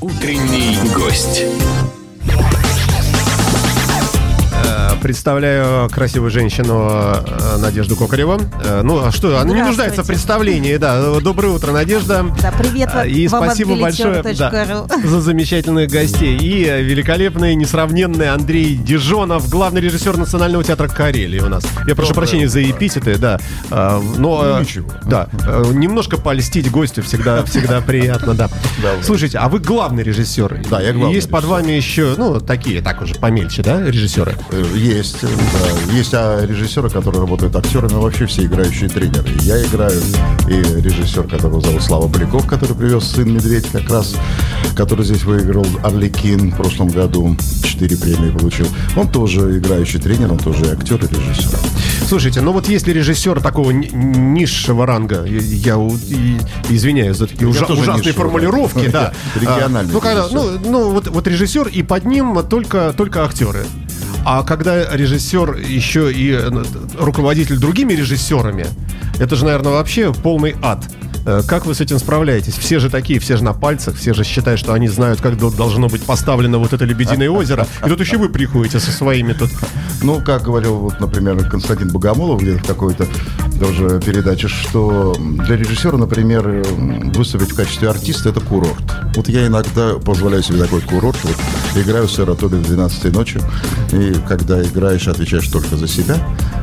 Утренний 0.00 0.78
гость. 0.94 1.42
Представляю 5.02 5.88
красивую 5.90 6.30
женщину 6.30 6.88
э, 6.90 7.56
Надежду 7.58 7.96
Кокареву. 7.96 8.40
Э, 8.64 8.82
Ну, 8.82 9.04
а 9.04 9.12
что, 9.12 9.38
она 9.40 9.54
не 9.54 9.62
нуждается 9.62 10.02
в 10.02 10.06
представлении, 10.06 10.76
да. 10.76 11.20
Доброе 11.20 11.54
утро, 11.54 11.72
Надежда. 11.72 12.26
Да, 12.42 12.52
привет 12.52 12.90
А, 12.92 13.06
И 13.06 13.28
вам 13.28 13.44
спасибо 13.44 13.76
большое 13.76 14.22
да, 14.22 14.52
за 15.04 15.20
замечательных 15.20 15.90
гостей. 15.90 16.36
И 16.36 16.64
э, 16.64 16.82
великолепный, 16.82 17.54
несравненный 17.54 18.28
Андрей 18.30 18.74
Дижонов, 18.76 19.48
главный 19.48 19.80
режиссер 19.80 20.16
Национального 20.16 20.64
театра 20.64 20.88
Карелии 20.88 21.40
у 21.40 21.48
нас. 21.48 21.64
Я 21.86 21.94
прошу 21.94 22.14
прощения 22.14 22.48
за 22.48 22.62
эпитеты, 22.68 23.18
да. 23.18 23.38
Но, 23.70 24.58
э, 24.58 24.60
Ничего. 24.60 24.90
да, 25.04 25.28
э, 25.46 25.64
немножко 25.72 26.16
польстить 26.18 26.70
гостю 26.70 27.02
всегда, 27.02 27.44
всегда 27.46 27.80
приятно, 27.80 28.34
да. 28.34 28.48
Слушайте, 29.02 29.38
а 29.38 29.48
вы 29.48 29.60
главный 29.60 30.02
режиссер? 30.02 30.64
Да, 30.68 30.80
я 30.80 30.92
главный 30.92 31.14
Есть 31.14 31.30
под 31.30 31.44
вами 31.44 31.72
еще, 31.72 32.14
ну, 32.16 32.40
такие, 32.40 32.82
так 32.82 33.00
уже 33.00 33.14
помельче, 33.14 33.62
да, 33.62 33.80
режиссеры? 33.82 34.34
Есть, 34.88 35.18
э, 35.22 35.26
да. 35.28 35.92
Есть 35.92 36.14
а, 36.14 36.46
режиссеры, 36.46 36.88
которые 36.88 37.20
работают 37.20 37.54
актерами, 37.54 37.92
вообще 37.92 38.24
все 38.24 38.44
играющие 38.46 38.88
тренеры. 38.88 39.28
Я 39.40 39.62
играю, 39.62 40.00
и 40.48 40.52
режиссер, 40.80 41.24
которого 41.24 41.60
зовут 41.60 41.82
Слава 41.82 42.08
Поляков, 42.08 42.46
который 42.46 42.74
привез 42.74 43.04
«Сын 43.04 43.30
Медведь» 43.30 43.66
как 43.70 43.90
раз, 43.90 44.14
который 44.74 45.04
здесь 45.04 45.24
выиграл 45.24 45.66
«Орликин» 45.84 46.52
в 46.52 46.56
прошлом 46.56 46.88
году, 46.88 47.36
четыре 47.62 47.98
премии 47.98 48.30
получил. 48.30 48.66
Он 48.96 49.08
тоже 49.10 49.58
играющий 49.58 50.00
тренер, 50.00 50.32
он 50.32 50.38
тоже 50.38 50.64
и 50.64 50.68
актер, 50.70 50.96
и 50.96 51.06
режиссер. 51.06 51.58
Слушайте, 52.08 52.40
ну 52.40 52.52
вот 52.52 52.66
если 52.68 52.90
режиссер 52.92 53.42
такого 53.42 53.70
ни- 53.72 53.90
низшего 53.92 54.86
ранга, 54.86 55.22
я, 55.24 55.76
я 55.76 55.76
извиняюсь 56.70 57.18
за 57.18 57.26
такие 57.26 57.46
ужа- 57.46 57.66
ужасные 57.66 58.14
формулировки, 58.14 58.78
ранга. 58.86 58.90
да. 58.90 59.12
Региональный 59.38 59.90
А, 59.90 59.92
Ну, 59.92 60.00
когда, 60.00 60.28
ну, 60.30 60.50
ну 60.64 60.90
вот, 60.92 61.08
вот 61.08 61.26
режиссер, 61.28 61.68
и 61.68 61.82
под 61.82 62.06
ним 62.06 62.42
только, 62.48 62.94
только 62.96 63.24
актеры. 63.24 63.66
А 64.24 64.42
когда 64.42 64.94
режиссер 64.94 65.56
еще 65.56 66.12
и 66.12 66.32
э, 66.32 66.64
руководитель 66.98 67.58
другими 67.58 67.94
режиссерами, 67.94 68.66
это 69.18 69.36
же, 69.36 69.44
наверное, 69.44 69.72
вообще 69.72 70.12
полный 70.12 70.54
ад. 70.62 70.84
Э, 71.28 71.42
Как 71.46 71.66
вы 71.66 71.74
с 71.74 71.80
этим 71.82 71.98
справляетесь? 71.98 72.54
Все 72.56 72.78
же 72.78 72.88
такие, 72.88 73.20
все 73.20 73.36
же 73.36 73.44
на 73.44 73.52
пальцах, 73.52 73.96
все 73.96 74.14
же 74.14 74.24
считают, 74.24 74.58
что 74.58 74.72
они 74.72 74.88
знают, 74.88 75.20
как 75.20 75.36
дол- 75.36 75.50
должно 75.52 75.88
быть 75.88 76.02
поставлено 76.02 76.58
вот 76.58 76.72
это 76.72 76.86
лебединое 76.86 77.28
озеро. 77.28 77.66
И 77.84 77.88
тут 77.88 78.00
еще 78.00 78.16
вы 78.16 78.30
приходите 78.30 78.80
со 78.80 78.90
своими 78.90 79.34
тут. 79.34 79.50
Ну, 80.02 80.22
как 80.24 80.42
говорил, 80.44 80.76
вот, 80.76 81.00
например, 81.00 81.46
Константин 81.46 81.88
Богомолов 81.92 82.40
где-то 82.40 82.60
в 82.64 82.66
какой-то 82.66 83.06
тоже 83.60 84.00
передаче, 84.00 84.48
что 84.48 85.14
для 85.18 85.56
режиссера, 85.56 85.98
например, 85.98 86.64
выступить 87.14 87.52
в 87.52 87.56
качестве 87.56 87.90
артиста– 87.90 88.28
это 88.30 88.40
курорт. 88.40 88.82
Вот 89.14 89.28
я 89.28 89.46
иногда 89.46 89.94
позволяю 89.94 90.42
себе 90.42 90.62
такой 90.62 90.80
курорт. 90.80 91.18
Вот 91.24 91.36
играю 91.76 92.08
сэра 92.08 92.36
Тоби 92.36 92.54
в 92.56 92.62
12 92.62 93.12
ночи, 93.12 93.38
и 93.92 94.14
когда 94.26 94.62
играешь, 94.62 95.06
отвечаешь 95.08 95.48
только 95.48 95.76
за 95.76 95.88
себя. 95.88 96.16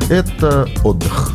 Это 0.10 0.68
отдых 0.84 1.34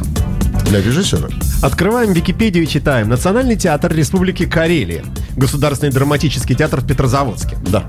для 0.68 0.82
режиссера. 0.82 1.28
Открываем 1.62 2.12
Википедию 2.14 2.64
и 2.64 2.66
читаем. 2.66 3.08
Национальный 3.10 3.54
театр 3.56 3.92
Республики 3.94 4.46
Карелия. 4.46 5.04
Государственный 5.36 5.92
драматический 5.92 6.54
театр 6.54 6.80
в 6.80 6.86
Петрозаводске. 6.86 7.58
Да. 7.68 7.84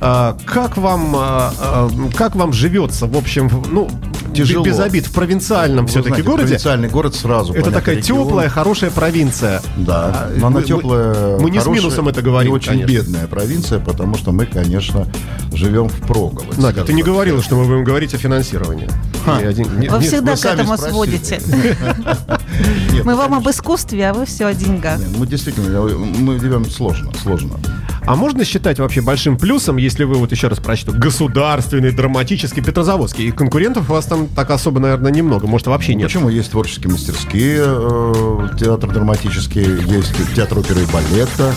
А, 0.00 0.36
как 0.44 0.76
вам, 0.76 1.14
а, 1.16 1.52
а, 1.58 1.90
как 2.14 2.36
вам 2.36 2.52
живется, 2.52 3.06
в 3.06 3.16
общем, 3.16 3.50
ну, 3.70 3.88
Тяжело. 4.34 4.62
без 4.62 4.78
обид, 4.78 5.06
в 5.06 5.12
провинциальном 5.12 5.86
Вы 5.86 5.90
все-таки 5.90 6.08
знаете, 6.08 6.26
городе? 6.28 6.46
Провинциальный 6.48 6.88
город 6.90 7.14
сразу. 7.14 7.52
Это 7.54 7.62
понятно, 7.64 7.80
такая 7.80 7.96
регион. 7.96 8.26
теплая, 8.26 8.48
хорошая 8.50 8.90
провинция. 8.90 9.62
Да, 9.78 10.04
А, 10.14 10.32
но 10.36 10.46
она 10.48 10.60
мы- 10.60 10.62
теплая. 10.66 11.38
Мы 11.38 11.50
не 11.50 11.60
с 11.60 11.66
минусом 11.66 12.08
это 12.08 12.20
говорим, 12.20 12.52
И 12.52 12.54
очень 12.54 12.72
конечно. 12.72 12.92
бедная 12.92 13.26
провинция, 13.26 13.78
потому 13.80 14.16
что 14.16 14.32
мы, 14.32 14.44
конечно, 14.44 15.06
живем 15.54 15.88
в 15.88 15.98
проголодь. 16.06 16.58
Надя, 16.58 16.84
ты 16.84 16.92
не 16.92 17.02
говорила, 17.02 17.42
что 17.42 17.56
мы 17.56 17.64
будем 17.64 17.84
говорить 17.84 18.12
о 18.14 18.18
финансировании. 18.18 18.88
Ха. 19.24 19.36
Один- 19.38 19.78
ни- 19.80 19.88
Вы 19.88 19.98
ни- 19.98 20.06
всегда 20.06 20.32
вы 20.34 20.38
к 20.40 20.44
этому 20.44 20.76
спросили. 20.76 20.90
сводите. 20.92 21.40
Нет, 22.92 23.04
Мы 23.04 23.12
ну, 23.12 23.18
вам 23.18 23.34
об 23.34 23.48
искусстве, 23.48 24.08
а 24.10 24.14
вы 24.14 24.26
все 24.26 24.46
о 24.46 24.54
деньгах. 24.54 24.98
Нет, 24.98 25.16
Мы 25.16 25.26
действительно, 25.26 25.80
мы 25.82 26.38
живем 26.40 26.68
сложно, 26.70 27.12
сложно. 27.22 27.54
А 28.06 28.16
можно 28.16 28.42
считать 28.44 28.78
вообще 28.78 29.02
большим 29.02 29.36
плюсом, 29.36 29.76
если 29.76 30.04
вы, 30.04 30.14
вот 30.14 30.32
еще 30.32 30.48
раз 30.48 30.58
прочту, 30.60 30.92
государственный, 30.94 31.90
драматический, 31.92 32.62
Петрозаводский, 32.62 33.28
и 33.28 33.30
конкурентов 33.32 33.90
у 33.90 33.92
вас 33.92 34.06
там 34.06 34.28
так 34.28 34.50
особо, 34.50 34.80
наверное, 34.80 35.12
немного, 35.12 35.46
может, 35.46 35.66
вообще 35.66 35.94
нет? 35.94 36.06
Почему 36.06 36.30
есть 36.30 36.50
творческие 36.50 36.90
мастерские, 36.92 37.62
э, 37.66 38.48
театр 38.58 38.90
драматический, 38.90 39.62
есть 39.94 40.14
театр 40.34 40.58
оперы 40.58 40.82
и 40.82 40.86
балета, 40.86 41.52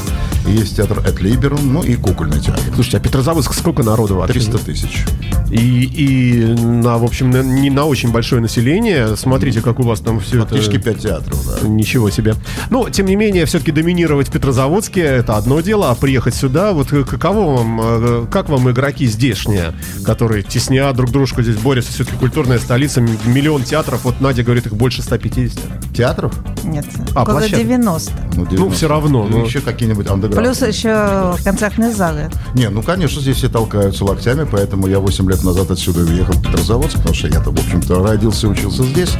есть 0.48 0.78
театр 0.78 1.00
Эд 1.06 1.22
Либерум, 1.22 1.74
ну 1.74 1.84
и 1.84 1.96
кукольный 1.96 2.40
театр. 2.40 2.64
Слушайте, 2.74 2.98
а 2.98 3.00
Петрозаводск 3.00 3.54
сколько 3.54 3.84
народу 3.84 4.16
вообще? 4.16 4.34
300 4.34 4.58
тысяч. 4.60 5.06
И, 5.52 5.84
и 5.84 6.46
на, 6.62 6.98
в 6.98 7.04
общем, 7.04 7.30
на- 7.30 7.44
не 7.44 7.70
на 7.70 7.86
очень 7.86 8.12
большое 8.12 8.42
население. 8.42 9.16
Смотрите, 9.18 9.62
как 9.62 9.80
у 9.80 9.84
вас 9.84 10.00
там 10.00 10.20
все 10.20 10.40
Фактически 10.40 10.76
это... 10.78 10.92
5 10.92 11.00
театров, 11.02 11.46
да. 11.46 11.68
Ничего 11.68 12.10
себе. 12.10 12.36
Но, 12.70 12.90
тем 12.90 13.06
не 13.06 13.16
менее, 13.16 13.46
все-таки 13.46 13.72
доминировать 13.72 14.30
в 14.30 14.32
Петрозаводске 14.32 15.02
это 15.02 15.36
одно 15.38 15.60
дело, 15.62 15.92
а 15.92 15.96
приехать 15.96 16.36
сюда, 16.36 16.72
вот 16.74 16.88
каково 16.90 17.58
вам, 17.58 17.82
э, 17.84 18.26
как 18.32 18.50
вам 18.50 18.70
игроки 18.72 19.06
здешние, 19.08 19.74
которые 20.06 20.44
теснят 20.44 20.96
друг 20.96 21.12
дружку 21.12 21.42
здесь 21.44 21.58
борются, 21.58 21.92
все-таки 21.92 22.18
культурная 22.18 22.60
столица, 22.60 23.02
миллион 23.02 23.64
театров, 23.64 24.06
вот 24.06 24.22
Надя 24.22 24.44
говорит, 24.44 24.66
их 24.68 24.76
больше 24.76 25.02
150. 25.02 25.60
Театров? 25.96 26.34
Нет, 26.64 26.86
А, 27.16 27.22
около 27.24 27.40
площадка. 27.40 27.64
90. 27.64 28.12
Ну, 28.36 28.46
90. 28.46 28.56
Ну, 28.60 28.70
все 28.70 28.88
равно, 28.88 29.28
Ну, 29.30 29.40
ну. 29.40 29.46
еще 29.46 29.62
какие-нибудь 29.62 30.08
андеграунд. 30.08 30.46
Плюс 30.58 30.62
еще 30.68 31.36
концертные 31.44 31.92
залы. 31.92 32.30
Не, 32.54 32.70
ну, 32.70 32.82
конечно, 32.84 33.22
здесь 33.22 33.38
все 33.38 33.50
толкаются 33.50 34.06
локтями, 34.06 34.48
поэтому 34.50 34.88
я 34.88 35.00
8 35.00 35.30
лет 35.30 35.44
назад 35.44 35.72
отсюда 35.72 36.02
уехал 36.02 36.34
в 36.34 36.42
Петрозаводск, 36.42 36.98
потому 36.98 37.16
что 37.16 37.28
я-то, 37.28 37.52
в 37.52 37.54
общем-то, 37.60 38.04
родился 38.04 38.48
и 38.48 38.50
учился 38.50 38.84
здесь. 38.84 39.12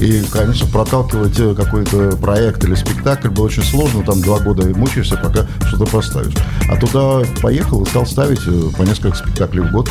И, 0.00 0.22
конечно, 0.32 0.66
проталкивать 0.66 1.38
э, 1.38 1.54
какой-то 1.54 2.16
проект 2.16 2.64
или 2.64 2.74
спектакль 2.74 3.28
было 3.28 3.44
очень 3.44 3.62
сложно. 3.62 4.02
Там 4.02 4.22
два 4.22 4.38
года 4.38 4.66
мучаешься, 4.74 5.16
пока 5.16 5.46
что-то 5.66 5.84
поставишь. 5.84 6.32
А 6.70 6.76
туда 6.76 7.22
поехал 7.42 7.82
и 7.82 7.86
стал 7.86 8.06
ставить 8.06 8.40
э, 8.46 8.76
по 8.76 8.82
несколько 8.82 9.16
спектаклей 9.16 9.62
в 9.62 9.70
год. 9.72 9.90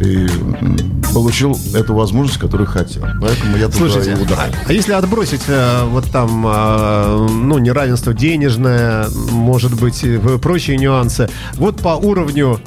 И 0.00 0.28
получил 1.12 1.58
эту 1.74 1.94
возможность, 1.94 2.38
которую 2.38 2.68
хотел. 2.68 3.02
Поэтому 3.20 3.56
я 3.56 3.66
туда 3.66 3.78
Слушайте, 3.78 4.12
и 4.12 4.32
а, 4.32 4.50
а 4.68 4.72
если 4.72 4.92
отбросить 4.92 5.42
э, 5.48 5.84
вот 5.86 6.04
там, 6.10 6.42
ну, 6.42 7.58
неравенство 7.58 8.14
денежное, 8.14 9.08
может 9.30 9.74
быть, 9.74 10.04
прочие 10.40 10.76
нюансы, 10.76 11.28
вот 11.54 11.80
по 11.80 11.96
уровню 11.96 12.60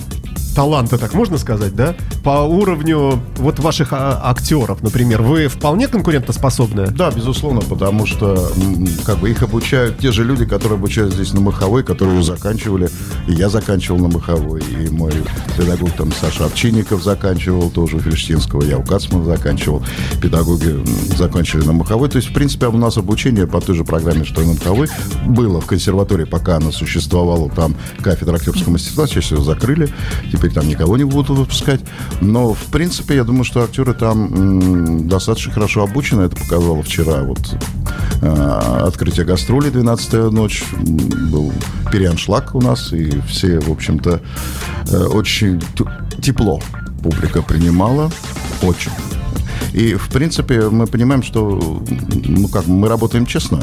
таланта, 0.56 0.98
так 0.98 1.14
можно 1.14 1.38
сказать, 1.38 1.76
да? 1.76 1.96
По 2.24 2.44
уровню 2.44 3.22
вот 3.38 3.60
ваших 3.60 3.90
а, 3.92 4.22
актеров, 4.24 4.82
например, 4.82 5.22
вы 5.22 5.48
вполне 5.48 5.88
конкурентоспособны? 5.88 6.88
Да, 6.88 7.12
безусловно, 7.12 7.62
потому 7.62 8.06
что 8.06 8.52
как 9.06 9.20
бы 9.20 9.30
их 9.30 9.44
обучают 9.44 10.00
те 10.00 10.12
же 10.12 10.24
люди, 10.24 10.46
которые 10.46 10.78
обучают 10.78 11.14
здесь 11.14 11.34
на 11.34 11.42
Маховой, 11.42 11.84
которые 11.84 12.24
заканчивали. 12.24 12.90
И 13.28 13.34
я 13.34 13.50
заканчивал 13.50 14.00
на 14.00 14.08
Маховой, 14.08 14.62
и 14.62 14.90
мой 14.90 15.12
педагог 15.58 15.92
там 15.92 16.12
Саша 16.14 16.46
Овчинников 16.46 17.04
заканчивал, 17.04 17.70
тоже 17.70 17.98
у 17.98 18.00
Фельштинского, 18.00 18.64
я 18.64 18.78
у 18.78 18.84
Кацмана 18.84 19.26
заканчивал. 19.26 19.84
Педагоги 20.22 20.84
заканчивали 21.16 21.66
на 21.66 21.74
Маховой. 21.74 22.10
То 22.10 22.18
есть, 22.18 22.30
в 22.30 22.34
принципе, 22.34 22.68
у 22.68 22.78
нас 22.78 22.98
обучение 22.98 23.46
по 23.46 23.60
той 23.60 23.76
же 23.76 23.84
программе, 23.84 24.24
что 24.24 24.42
и 24.42 24.46
на 24.46 24.54
Маховой, 24.54 24.88
было 25.26 25.60
в 25.60 25.66
консерватории, 25.66 26.24
пока 26.24 26.58
она 26.58 26.72
существовала, 26.72 27.50
там 27.50 27.76
кафедра 28.02 28.36
актерского 28.36 28.72
мастерства, 28.72 29.06
сейчас 29.06 29.32
ее 29.32 29.44
закрыли, 29.44 29.90
теперь 30.32 30.45
там 30.50 30.68
никого 30.68 30.98
не 30.98 31.04
будут 31.04 31.30
выпускать. 31.30 31.82
Но, 32.22 32.54
в 32.54 32.66
принципе, 32.66 33.16
я 33.16 33.24
думаю, 33.24 33.44
что 33.44 33.64
актеры 33.64 33.94
там 33.94 35.08
достаточно 35.08 35.52
хорошо 35.54 35.84
обучены. 35.84 36.22
Это 36.24 36.36
показало 36.36 36.84
вчера 36.84 37.24
вот 37.24 37.40
э, 38.22 38.28
открытие 38.28 39.26
гастролей 39.26 39.72
12 39.72 40.32
ночь. 40.32 40.64
Был 41.32 41.52
переаншлаг 41.92 42.56
у 42.56 42.62
нас, 42.62 42.94
и 42.94 43.22
все, 43.28 43.60
в 43.60 43.72
общем-то, 43.72 44.22
э, 44.90 44.98
очень 45.06 45.62
тепло 46.22 46.62
публика 47.02 47.42
принимала. 47.42 48.12
Очень. 48.62 48.92
И, 49.74 49.96
в 49.96 50.10
принципе, 50.10 50.70
мы 50.70 50.88
понимаем, 50.88 51.22
что 51.22 51.82
ну, 52.26 52.48
как, 52.48 52.68
мы 52.68 52.88
работаем 52.88 53.26
честно. 53.26 53.62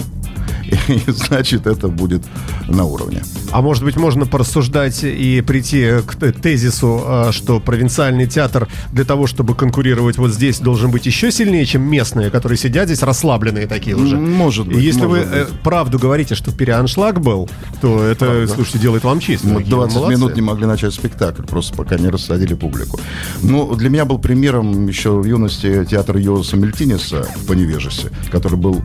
И, 0.89 1.03
значит, 1.11 1.67
это 1.67 1.89
будет 1.89 2.23
на 2.69 2.85
уровне. 2.85 3.23
А 3.53 3.61
может 3.61 3.85
быть, 3.85 3.97
можно 3.97 4.25
порассуждать 4.25 5.05
и 5.05 5.43
прийти 5.47 5.89
к 6.07 6.15
т- 6.17 6.33
тезису, 6.33 7.03
э, 7.07 7.33
что 7.33 7.61
провинциальный 7.61 8.27
театр 8.27 8.67
для 8.93 9.05
того, 9.05 9.27
чтобы 9.27 9.55
конкурировать 9.55 10.17
вот 10.17 10.31
здесь, 10.33 10.59
должен 10.59 10.91
быть 10.91 11.05
еще 11.05 11.31
сильнее, 11.31 11.67
чем 11.67 11.83
местные, 11.83 12.31
которые 12.31 12.57
сидят 12.57 12.87
здесь 12.87 13.03
расслабленные 13.03 13.67
такие 13.67 13.95
уже. 13.95 14.17
Может 14.17 14.67
быть, 14.69 14.79
И 14.79 14.81
если 14.81 15.05
может 15.05 15.29
вы 15.29 15.35
э, 15.37 15.45
быть. 15.45 15.61
правду 15.61 15.99
говорите, 15.99 16.35
что 16.35 16.51
переаншлаг 16.51 17.21
был, 17.21 17.51
то 17.83 18.03
это, 18.03 18.25
Правда. 18.25 18.49
слушайте, 18.55 18.79
делает 18.79 19.05
вам 19.05 19.21
честь. 19.21 19.45
Мы 19.45 19.51
Многие 19.51 19.69
20 19.71 19.97
молодцы. 19.97 20.17
минут 20.17 20.35
не 20.37 20.43
могли 20.43 20.65
начать 20.67 20.95
спектакль, 20.95 21.43
просто 21.43 21.77
пока 21.77 21.97
не 21.97 22.09
рассадили 22.09 22.55
публику. 22.55 22.99
Ну, 23.43 23.75
для 23.75 23.91
меня 23.91 24.07
был 24.07 24.19
примером 24.19 24.87
еще 24.87 25.11
в 25.11 25.25
юности 25.27 25.85
театр 25.85 26.17
Йозефа 26.17 26.57
Мельтинеса 26.57 27.27
в 27.37 27.47
Поневежесе, 27.47 28.11
который 28.31 28.57
был 28.59 28.83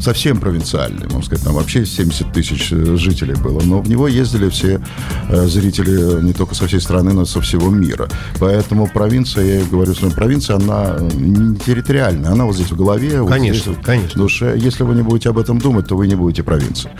совсем 0.00 0.38
провинциальный, 0.38 1.06
можно 1.06 1.22
сказать, 1.22 1.44
там 1.44 1.54
вообще 1.54 1.86
70 1.86 2.32
тысяч 2.32 2.72
э, 2.72 2.96
жителей 2.96 3.34
было, 3.34 3.60
но 3.62 3.80
в 3.80 3.88
него 3.88 4.08
ездили 4.08 4.48
все 4.48 4.80
э, 5.28 5.46
зрители 5.46 6.22
не 6.22 6.32
только 6.32 6.54
со 6.54 6.66
всей 6.66 6.80
страны, 6.80 7.12
но 7.12 7.22
и 7.22 7.26
со 7.26 7.40
всего 7.40 7.70
мира. 7.70 8.08
Поэтому 8.38 8.86
провинция, 8.86 9.60
я 9.60 9.64
говорю, 9.64 9.94
что 9.94 10.10
провинция, 10.10 10.56
она 10.56 10.96
не 11.00 11.56
территориальная, 11.56 12.30
она 12.32 12.44
вот 12.44 12.54
здесь 12.54 12.70
в 12.70 12.76
голове, 12.76 13.20
вот 13.20 13.30
Конечно, 13.30 13.54
здесь 13.54 13.76
вот 13.76 13.84
конечно. 13.84 14.20
в 14.20 14.22
душе. 14.22 14.54
Если 14.56 14.82
вы 14.82 14.94
не 14.94 15.02
будете 15.02 15.30
об 15.30 15.38
этом 15.38 15.58
думать, 15.58 15.86
то 15.86 15.96
вы 15.96 16.06
не 16.06 16.14
будете 16.14 16.42
провинцией. 16.42 16.94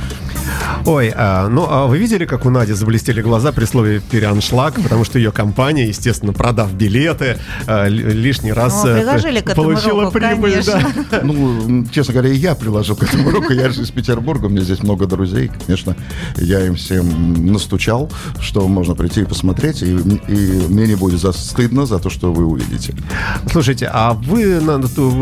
Ой, 0.86 1.12
а, 1.14 1.48
ну 1.48 1.66
а 1.68 1.86
вы 1.86 1.98
видели, 1.98 2.24
как 2.24 2.44
у 2.46 2.50
Нади 2.50 2.72
заблестели 2.72 3.22
глаза 3.22 3.52
при 3.52 3.64
слове 3.64 4.00
переаншлаг, 4.10 4.74
потому 4.82 5.04
что 5.04 5.18
ее 5.18 5.32
компания, 5.32 5.86
естественно, 5.86 6.32
продав 6.32 6.72
билеты, 6.74 7.38
а, 7.66 7.86
ли- 7.88 8.02
лишний 8.02 8.52
раз 8.52 8.84
Ну, 8.84 8.94
приложили 8.94 9.40
к 9.40 9.50
этому 9.50 9.68
получила 9.70 10.02
руку, 10.04 10.12
прибыль. 10.18 10.62
да. 10.64 11.20
Ну, 11.22 11.84
честно 11.92 12.14
говоря, 12.14 12.30
и 12.30 12.36
я 12.36 12.54
приложил 12.54 12.96
к 12.96 13.02
этому 13.02 13.30
руку. 13.30 13.52
Я 13.52 13.70
же 13.70 13.82
из 13.82 13.90
Петербурга, 13.90 14.46
у 14.46 14.48
меня 14.48 14.62
здесь 14.62 14.82
много 14.82 15.06
друзей. 15.06 15.50
Конечно, 15.66 15.96
я 16.36 16.64
им 16.66 16.74
всем 16.76 17.52
настучал, 17.52 18.10
что 18.40 18.66
можно 18.68 18.94
прийти 18.94 19.22
и 19.22 19.24
посмотреть, 19.24 19.82
и, 19.82 19.86
и 19.94 20.66
мне 20.68 20.86
не 20.86 20.94
будет 20.96 21.20
за- 21.20 21.32
стыдно 21.32 21.86
за 21.86 21.98
то, 21.98 22.10
что 22.10 22.32
вы 22.32 22.44
увидите. 22.44 22.94
Слушайте, 23.50 23.88
а 23.92 24.12
вы 24.12 24.60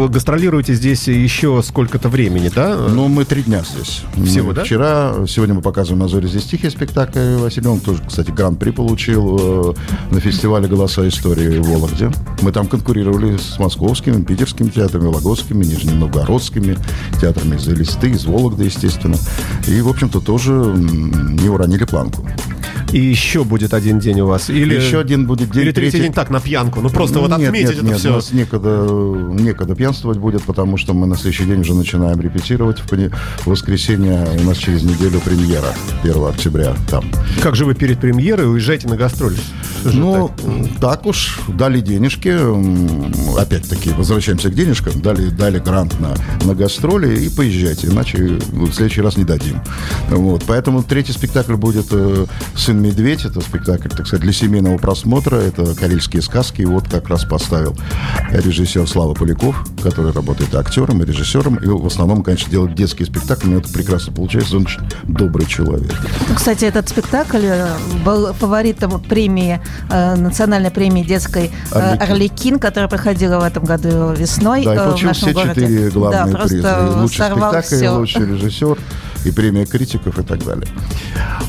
гастролируете 0.09 0.75
здесь 0.75 1.09
еще 1.09 1.63
сколько-то 1.65 2.09
времени, 2.09 2.51
да? 2.55 2.77
Ну, 2.77 3.09
мы 3.09 3.25
три 3.25 3.43
дня 3.43 3.63
здесь. 3.69 4.03
Всего, 4.27 4.49
Мы 4.49 4.55
да? 4.55 4.65
Вчера, 4.65 5.27
сегодня 5.33 5.55
мы 5.55 5.63
показываем 5.63 6.01
на 6.01 6.09
Зоре 6.09 6.29
здесь 6.29 6.45
тихий 6.45 6.69
спектакль 6.69 7.37
Василий. 7.37 7.67
Он 7.67 7.81
тоже, 7.81 8.03
кстати, 8.07 8.31
гран-при 8.31 8.71
получил 8.71 9.39
э, 9.71 9.75
на 10.11 10.21
фестивале 10.21 10.69
«Голоса 10.69 11.09
истории» 11.09 11.59
в 11.59 11.69
Вологде. 11.69 12.11
Мы 12.43 12.53
там 12.53 12.69
конкурировали 12.69 13.39
с 13.39 13.59
московскими, 13.59 14.23
питерскими 14.23 14.69
театрами, 14.69 15.07
вологодскими, 15.07 15.65
нижненовгородскими 15.65 16.77
театрами 17.21 17.57
из 17.57 17.67
Элисты, 17.67 18.11
из 18.11 18.27
Вологды, 18.27 18.65
естественно. 18.65 19.17
И, 19.67 19.81
в 19.81 19.89
общем-то, 19.89 20.21
тоже 20.21 20.53
не 20.53 21.49
уронили 21.49 21.85
планку. 21.85 22.27
И 22.93 22.99
еще 22.99 23.45
будет 23.45 23.73
один 23.73 23.99
день 23.99 24.21
у 24.21 24.27
вас? 24.27 24.51
Или 24.51 24.75
Еще 24.75 25.01
один 25.01 25.27
будет 25.27 25.51
день, 25.51 25.63
Или 25.63 25.73
третий 25.73 25.99
день 25.99 26.13
так, 26.13 26.29
на 26.31 26.41
пьянку? 26.41 26.81
Ну 26.81 26.91
просто 26.91 27.21
вот 27.21 27.31
нет, 27.31 27.49
отметить 27.49 27.69
нет, 27.69 27.77
это 27.79 27.87
нет, 27.87 27.99
все. 27.99 28.11
у 28.11 28.15
нас 28.15 28.33
некогда, 28.33 28.87
некогда 28.89 29.75
пьянствовать 29.75 30.19
будет, 30.19 30.43
потому 30.43 30.77
что 30.77 30.93
мы 30.93 31.07
на 31.07 31.17
следующий 31.17 31.45
день 31.45 31.61
уже 31.61 31.75
начинаем 31.75 32.21
репетировать. 32.21 32.81
В, 32.81 32.89
поне- 32.89 33.11
в 33.41 33.47
воскресенье 33.47 34.27
у 34.41 34.45
нас 34.45 34.59
через 34.59 34.83
неделю 34.83 35.21
премьера 35.21 35.75
1 36.03 36.25
октября 36.27 36.77
там. 36.91 37.05
Как 37.41 37.57
же 37.57 37.65
вы 37.65 37.75
перед 37.75 37.99
премьерой 37.99 38.53
уезжаете 38.53 38.89
на 38.89 38.97
гастроли? 38.97 39.39
Ну, 39.85 40.31
так? 40.81 40.81
так? 40.81 41.07
уж, 41.07 41.41
дали 41.49 41.81
денежки, 41.81 42.37
опять-таки, 43.39 43.91
возвращаемся 43.91 44.51
к 44.51 44.55
денежкам, 44.55 45.01
дали, 45.01 45.31
дали 45.31 45.59
грант 45.59 45.99
на, 45.99 46.15
на 46.45 46.55
гастроли 46.55 47.19
и 47.19 47.29
поезжайте, 47.31 47.89
иначе 47.89 48.39
ну, 48.53 48.67
в 48.67 48.75
следующий 48.75 49.01
раз 49.01 49.17
не 49.17 49.25
дадим. 49.25 49.61
Вот, 50.11 50.45
поэтому 50.47 50.83
третий 50.83 51.13
спектакль 51.13 51.55
будет 51.55 51.87
э, 51.91 52.27
«Сын 52.55 52.82
Медведь», 52.83 53.25
это 53.25 53.41
спектакль, 53.41 53.89
так 53.89 54.07
сказать, 54.07 54.23
для 54.23 54.33
семейного 54.33 54.79
просмотра, 54.79 55.37
это 55.37 55.75
карельские 55.75 56.23
сказки, 56.23 56.63
и 56.63 56.65
вот 56.65 56.89
как 56.89 57.09
раз 57.09 57.25
поставил 57.25 57.77
режиссер 58.31 58.87
Слава 58.89 59.15
Поляков, 59.15 59.65
который 59.83 60.13
работает 60.13 60.55
актером 60.55 61.03
и 61.03 61.07
режиссером, 61.07 61.57
и 61.57 61.67
в 61.67 61.87
основном, 61.87 62.23
конечно, 62.23 62.51
делает 62.51 62.75
детские 62.75 63.07
спектакли, 63.07 63.49
но 63.49 63.59
это 63.59 63.73
прекрасно 63.73 64.13
получается, 64.13 64.57
он 64.57 64.63
очень 64.63 64.81
добрый 65.05 65.47
человек. 65.47 65.93
Ну, 66.29 66.35
Кстати, 66.35 66.65
этот 66.65 66.89
спектакль 66.89 67.45
э, 67.45 67.69
был 68.05 68.33
фаворитом 68.33 69.01
премии, 69.01 69.61
э, 69.91 70.17
национальной 70.17 70.71
премии 70.71 71.03
детской 71.03 71.51
э. 71.73 71.97
«Арлекин», 71.97 72.59
которая 72.59 72.89
проходила 72.89 73.41
в 73.41 73.45
этом 73.45 73.65
году 73.65 74.13
весной 74.13 74.65
Да, 74.65 74.75
и 74.75 74.77
э, 74.77 74.81
в 74.81 74.85
получил 74.87 75.09
нашем 75.09 75.29
все 75.29 75.35
городе. 75.35 75.61
четыре 75.61 75.91
главные 75.91 76.33
да, 76.33 76.39
просто 76.39 76.93
лучший 76.97 77.27
спектакль, 77.27 77.77
все. 77.77 77.91
лучший 77.91 78.27
режиссер, 78.27 78.79
и 79.25 79.31
премия 79.31 79.67
критиков 79.67 80.19
и 80.19 80.23
так 80.23 80.45
далее. 80.45 80.67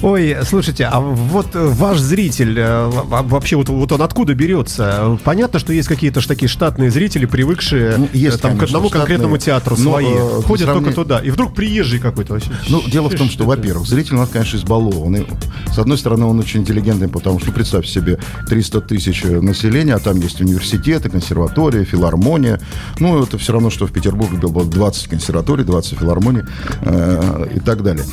Ой, 0.02 0.38
слушайте, 0.44 0.86
а 0.86 1.00
вот 1.00 1.56
э, 1.56 1.60
ваш 1.66 2.00
зритель, 2.00 2.56
э, 2.60 2.90
вообще 2.90 3.56
вот, 3.56 3.70
вот 3.70 3.92
он 3.92 4.02
откуда 4.02 4.34
берется? 4.34 5.18
Понятно, 5.24 5.60
что 5.60 5.72
есть 5.74 5.88
какие-то 5.88 6.26
такие 6.28 6.50
штатные 6.50 6.92
зрители, 6.92 7.26
привыкшие 7.26 7.98
Ну, 7.98 8.10
есть, 8.14 8.38
э, 8.38 8.40
там, 8.40 8.52
к 8.52 8.60
конечно, 8.60 8.66
одному 8.78 8.90
штатные. 8.90 9.00
конкретному 9.02 9.38
театру 9.38 9.76
Но, 9.78 9.92
свои, 9.92 10.06
э, 10.08 10.10
по 10.12 10.42
ходят 10.44 10.66
сравнению- 10.66 10.94
только 10.94 11.04
туда. 11.04 11.20
И 11.20 11.32
вдруг 11.32 11.54
приезжий 11.56 12.00
какой-то 12.00 12.34
вообще. 12.34 12.52
Ну, 12.70 12.82
дело 12.88 13.10
в 13.10 13.16
том, 13.16 13.30
что, 13.30 13.46
во-первых, 13.46 13.88
зритель 13.88 14.16
у 14.16 14.20
нас, 14.20 14.30
конечно, 14.30 14.58
избалованный. 14.58 15.26
С 15.74 15.78
одной 15.80 15.98
стороны, 15.98 16.26
он 16.26 16.40
очень 16.40 16.62
интеллигентный, 16.62 17.08
потому 17.08 17.40
что, 17.40 17.48
ну, 17.50 17.54
представьте 17.54 17.92
себе, 17.92 18.20
300 18.50 18.82
тысяч 18.82 19.24
населения, 19.24 19.96
а 19.96 20.00
там 20.00 20.20
есть 20.20 20.42
университеты, 20.42 21.10
консерватория, 21.10 21.84
филармония. 21.86 22.60
Ну, 23.00 23.24
это 23.24 23.38
все 23.38 23.54
равно, 23.54 23.70
что 23.70 23.88
в 23.88 23.92
Петербурге 23.92 24.38
было 24.38 24.66
20 24.66 25.08
консерваторий, 25.08 25.64
20 25.64 25.98
филармоний 26.00 26.44
э, 26.82 27.48
и 27.56 27.60
так 27.64 27.84
далее. 27.84 28.06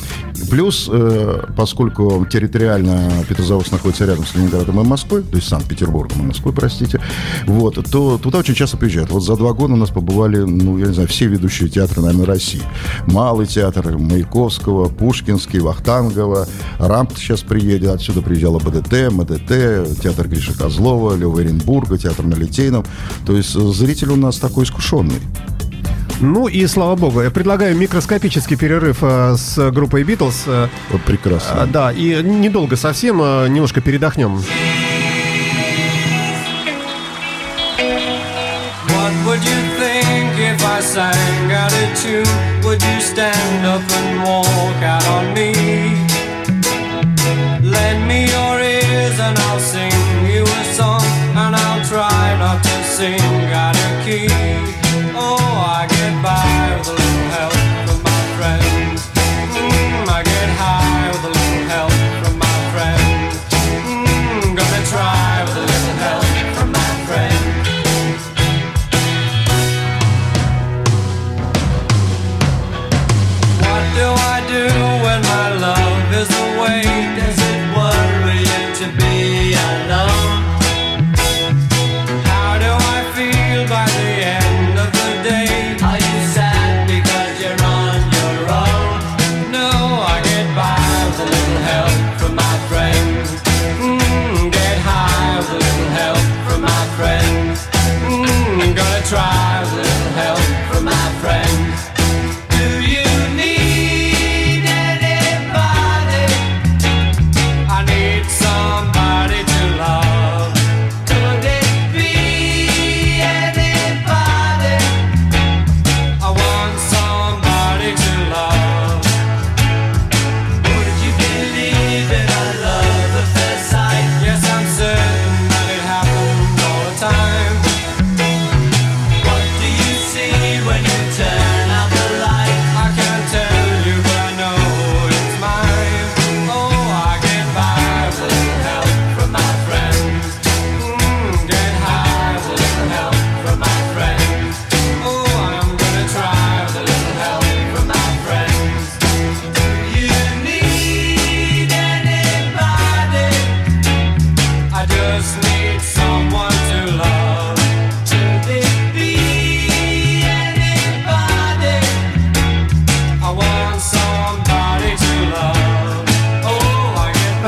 Плюс, 0.49 0.89
э, 0.91 1.43
поскольку 1.55 2.25
территориально 2.25 3.09
Петрозаводск 3.27 3.71
находится 3.71 4.05
рядом 4.05 4.25
с 4.25 4.35
Ленинградом 4.35 4.79
и 4.79 4.83
Москвой, 4.83 5.23
то 5.23 5.35
есть 5.35 5.47
Санкт-Петербургом 5.47 6.21
и 6.21 6.25
Москвой, 6.27 6.53
простите, 6.53 6.99
вот, 7.45 7.75
то 7.89 8.17
туда 8.17 8.39
очень 8.39 8.55
часто 8.55 8.77
приезжают. 8.77 9.11
Вот 9.11 9.21
за 9.21 9.35
два 9.35 9.53
года 9.53 9.73
у 9.73 9.77
нас 9.77 9.89
побывали, 9.89 10.37
ну, 10.37 10.77
я 10.77 10.87
не 10.87 10.93
знаю, 10.93 11.07
все 11.07 11.27
ведущие 11.27 11.69
театры, 11.69 12.01
наверное, 12.01 12.25
России. 12.25 12.61
Малый 13.07 13.45
театр 13.45 13.97
Маяковского, 13.97 14.89
Пушкинский, 14.89 15.59
Вахтангова, 15.59 16.47
Рамп 16.79 17.11
сейчас 17.15 17.41
приедет, 17.41 17.89
отсюда 17.89 18.21
приезжала 18.21 18.59
БДТ, 18.59 19.11
МДТ, 19.11 20.01
театр 20.01 20.27
Гриша 20.27 20.57
Козлова, 20.57 21.15
Лева 21.15 21.39
Оренбурга, 21.39 21.97
театр 21.97 22.25
на 22.25 22.35
Литейном. 22.35 22.85
То 23.25 23.35
есть 23.35 23.51
зритель 23.53 24.09
у 24.09 24.15
нас 24.15 24.37
такой 24.37 24.65
искушенный. 24.65 25.19
Ну 26.23 26.47
и 26.47 26.67
слава 26.67 26.95
богу. 26.95 27.21
Я 27.21 27.31
предлагаю 27.31 27.75
микроскопический 27.75 28.55
перерыв 28.55 28.97
э, 29.01 29.35
с 29.35 29.71
группой 29.71 30.03
Битлз. 30.03 30.43
Э, 30.45 30.67
Вот 30.91 31.01
прекрасно. 31.01 31.63
а, 31.63 31.65
да, 31.65 31.91
и 31.91 32.21
недолго 32.21 32.75
совсем, 32.75 33.19
э, 33.21 33.47
немножко 33.47 33.81
передохнем. 33.81 34.37
What 38.87 39.13
would 39.25 39.43
you 39.43 39.59
think 39.79 40.37
if 40.37 40.63
I 40.63 40.81
sang 40.81 41.51
out 41.51 41.73
a 41.73 41.95
tune? 41.95 42.27
Would 42.63 42.81
you 42.83 43.01
stand 43.01 43.65
up 43.65 43.81
and 43.81 44.23
walk 44.23 44.83
out 44.83 45.07
on 45.07 45.33
me? 45.33 45.53
Lend 47.63 48.07
me 48.07 48.25
your 48.27 48.59
ears 48.61 49.19
and 49.19 49.37
I'll 49.39 49.59
sing 49.59 49.91
you 50.31 50.43
a 50.43 50.63
song, 50.75 51.03
and 51.35 51.55
I'll 51.55 51.83
try 51.85 52.37
not 52.37 52.61
to 52.61 52.83
sing 52.83 53.19
out 53.53 53.75
of 53.75 54.05
key. 54.05 54.70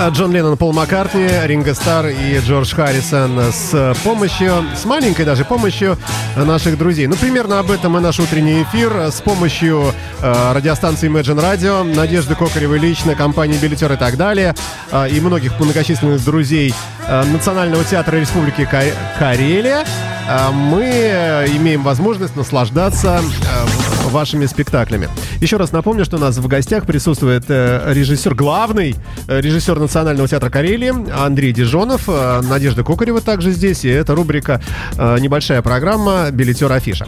Джон 0.10 0.32
Леннон, 0.32 0.58
Пол 0.58 0.74
Маккартни, 0.74 1.28
Ринго 1.46 1.74
Стар 1.74 2.08
и 2.08 2.40
Джордж 2.40 2.74
Харрисон 2.74 3.52
с 3.52 3.96
помощью, 4.04 4.66
с 4.76 4.86
маленькой 4.86 5.26
даже 5.26 5.46
помощью 5.46 5.98
наших 6.36 6.78
друзей. 6.78 7.08
Ну, 7.08 7.16
примерно 7.16 7.60
об 7.60 7.72
этом 7.72 7.98
и 7.98 8.02
наш 8.02 8.20
утренний 8.20 8.64
эфир 8.64 8.92
с 9.12 9.22
помощью 9.22 9.94
э, 10.22 10.54
радиостанции 10.54 11.10
Imagine 11.10 11.40
Radio, 11.42 11.84
Надежды 11.84 12.36
Кокаревой 12.36 12.80
лично, 12.80 13.16
компании 13.16 13.58
Билетер 13.58 13.92
и 13.94 13.98
так 13.98 14.18
далее, 14.18 14.56
э, 14.92 15.10
и 15.10 15.20
многих 15.22 15.60
многочисленных 15.60 16.24
друзей 16.24 16.74
э, 17.08 17.24
Национального 17.26 17.84
театра 17.84 18.18
Республики 18.18 18.66
Ка- 18.66 18.94
Карелия. 19.20 19.86
Э, 20.28 20.50
мы 20.52 20.84
э, 20.84 21.48
имеем 21.56 21.84
возможность 21.84 22.36
наслаждаться 22.36 23.22
э, 23.22 24.03
вашими 24.13 24.46
спектаклями. 24.46 25.10
Еще 25.41 25.58
раз 25.58 25.72
напомню, 25.74 26.05
что 26.05 26.15
у 26.17 26.20
нас 26.20 26.38
в 26.38 26.48
гостях 26.48 26.86
присутствует 26.86 27.46
э, 27.50 27.91
режиссер, 27.93 28.36
главный 28.36 28.96
э, 29.27 29.41
режиссер 29.41 29.77
Национального 29.79 30.29
театра 30.29 30.50
Карелии 30.50 30.93
Андрей 31.12 31.51
Дежонов, 31.51 32.03
э, 32.08 32.41
Надежда 32.41 32.84
Кокарева 32.84 33.20
также 33.20 33.51
здесь, 33.51 33.84
и 33.84 33.89
это 33.89 34.15
рубрика 34.15 34.62
«Небольшая 34.96 35.62
программа. 35.62 36.29
Билетер 36.32 36.72
Афиша». 36.72 37.08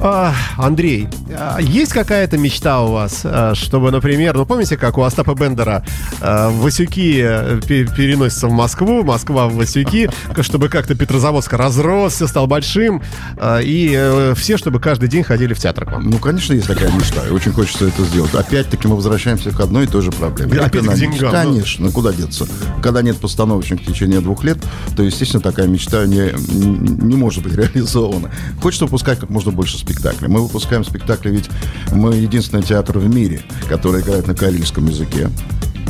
А, 0.00 0.32
Андрей, 0.56 1.08
а 1.36 1.58
есть 1.60 1.92
какая-то 1.92 2.38
мечта 2.38 2.82
у 2.82 2.92
вас, 2.92 3.26
чтобы, 3.54 3.90
например, 3.90 4.36
ну 4.36 4.46
помните, 4.46 4.76
как 4.76 4.96
у 4.96 5.02
Остапа 5.02 5.34
Бендера 5.34 5.84
Васюки 6.20 7.20
пе- 7.66 7.84
переносятся 7.84 8.46
в 8.46 8.52
Москву, 8.52 9.02
Москва 9.02 9.48
в 9.48 9.56
Васюки, 9.56 10.08
чтобы 10.42 10.68
как-то 10.68 10.94
Петрозаводск 10.94 11.52
разросся, 11.52 12.28
стал 12.28 12.46
большим, 12.46 13.02
и 13.44 14.32
все, 14.36 14.56
чтобы 14.56 14.78
каждый 14.78 15.08
день 15.08 15.24
ходили 15.24 15.52
в 15.52 15.58
театр 15.58 15.84
к 15.84 15.90
вам. 15.90 15.97
Ну, 16.02 16.18
конечно, 16.18 16.52
есть 16.52 16.66
такая 16.66 16.90
мечта, 16.92 17.26
и 17.26 17.30
очень 17.30 17.52
хочется 17.52 17.86
это 17.86 18.04
сделать. 18.04 18.34
Опять-таки 18.34 18.88
мы 18.88 18.96
возвращаемся 18.96 19.50
к 19.50 19.60
одной 19.60 19.84
и 19.84 19.86
той 19.86 20.02
же 20.02 20.12
проблеме. 20.12 20.58
Опять 20.58 20.86
к 20.86 20.94
деньгам. 20.94 21.30
Конечно, 21.30 21.86
ну 21.86 21.92
куда 21.92 22.12
деться? 22.12 22.46
Когда 22.82 23.02
нет 23.02 23.16
постановочных 23.18 23.82
в 23.82 23.86
течение 23.86 24.20
двух 24.20 24.44
лет, 24.44 24.58
то, 24.96 25.02
естественно, 25.02 25.42
такая 25.42 25.66
мечта 25.66 26.06
не, 26.06 26.32
не 26.52 27.16
может 27.16 27.42
быть 27.42 27.54
реализована. 27.56 28.30
Хочется 28.62 28.84
выпускать 28.86 29.18
как 29.18 29.30
можно 29.30 29.52
больше 29.52 29.78
спектаклей. 29.78 30.28
Мы 30.28 30.40
выпускаем 30.40 30.84
спектакли, 30.84 31.30
ведь 31.30 31.50
мы 31.92 32.14
единственный 32.14 32.62
театр 32.62 32.98
в 32.98 33.08
мире, 33.08 33.42
который 33.68 34.02
играет 34.02 34.26
на 34.26 34.34
карельском 34.34 34.86
языке. 34.86 35.30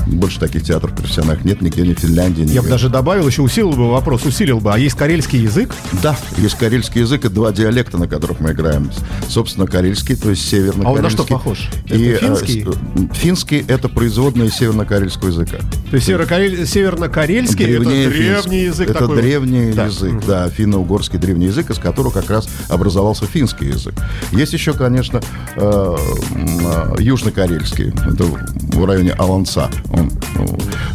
Больше 0.07 0.39
таких 0.41 0.63
театров 0.65 0.95
профессиональных 0.95 1.45
нет 1.45 1.61
нигде, 1.63 1.83
ни 1.87 1.95
в 1.95 1.99
Финляндии, 1.99 2.43
ни 2.43 2.51
Я 2.53 2.63
бы 2.63 2.69
даже 2.69 2.89
добавил, 2.89 3.27
еще 3.27 3.43
усилил 3.43 3.71
бы 3.73 3.91
вопрос, 3.91 4.25
усилил 4.25 4.61
бы. 4.61 4.73
А 4.73 4.79
есть 4.79 4.97
карельский 4.97 5.41
язык? 5.41 5.75
Да, 6.03 6.17
есть 6.37 6.57
карельский 6.57 7.01
язык 7.03 7.25
и 7.25 7.29
два 7.29 7.53
диалекта, 7.53 7.99
на 7.99 8.07
которых 8.09 8.41
мы 8.41 8.53
играем. 8.53 8.91
Собственно, 9.29 9.67
карельский, 9.67 10.17
то 10.17 10.31
есть 10.31 10.49
северно 10.49 10.89
А 10.89 10.93
он 10.93 11.03
на 11.03 11.11
что 11.11 11.25
похож? 11.25 11.69
И, 11.87 12.11
э, 12.13 12.19
финский? 12.19 12.65
с- 12.65 13.17
финский– 13.17 13.65
это 13.69 13.89
производная 13.89 14.47
из 14.47 14.55
северно-карельского 14.55 15.29
языка. 15.29 15.59
То 15.91 15.97
есть 15.97 16.09
северокарель- 16.09 16.67
северно-карельский 16.67 17.65
это 17.67 17.85
древний 17.85 18.63
язык 18.65 18.91
Это 18.91 19.01
такой. 19.01 19.17
вот. 19.17 19.23
древний 19.23 19.73
Да. 19.73 19.87
язык, 19.87 20.25
да, 20.27 20.49
финно-угорский 20.49 21.19
древний 21.19 21.47
язык, 21.47 21.71
из 21.71 21.79
которого 21.79 22.11
как 22.13 22.29
раз 22.31 22.49
образовался 22.69 23.27
финский 23.27 23.67
язык. 23.67 23.95
Есть 24.33 24.53
еще, 24.53 24.73
конечно, 24.73 25.21
э, 25.57 25.97
э, 25.97 26.95
южно-карельский, 26.99 27.89
это 27.91 28.25
в 28.25 28.85
районе 28.85 29.13
Аланца. 29.13 29.71
Ну, 29.91 30.09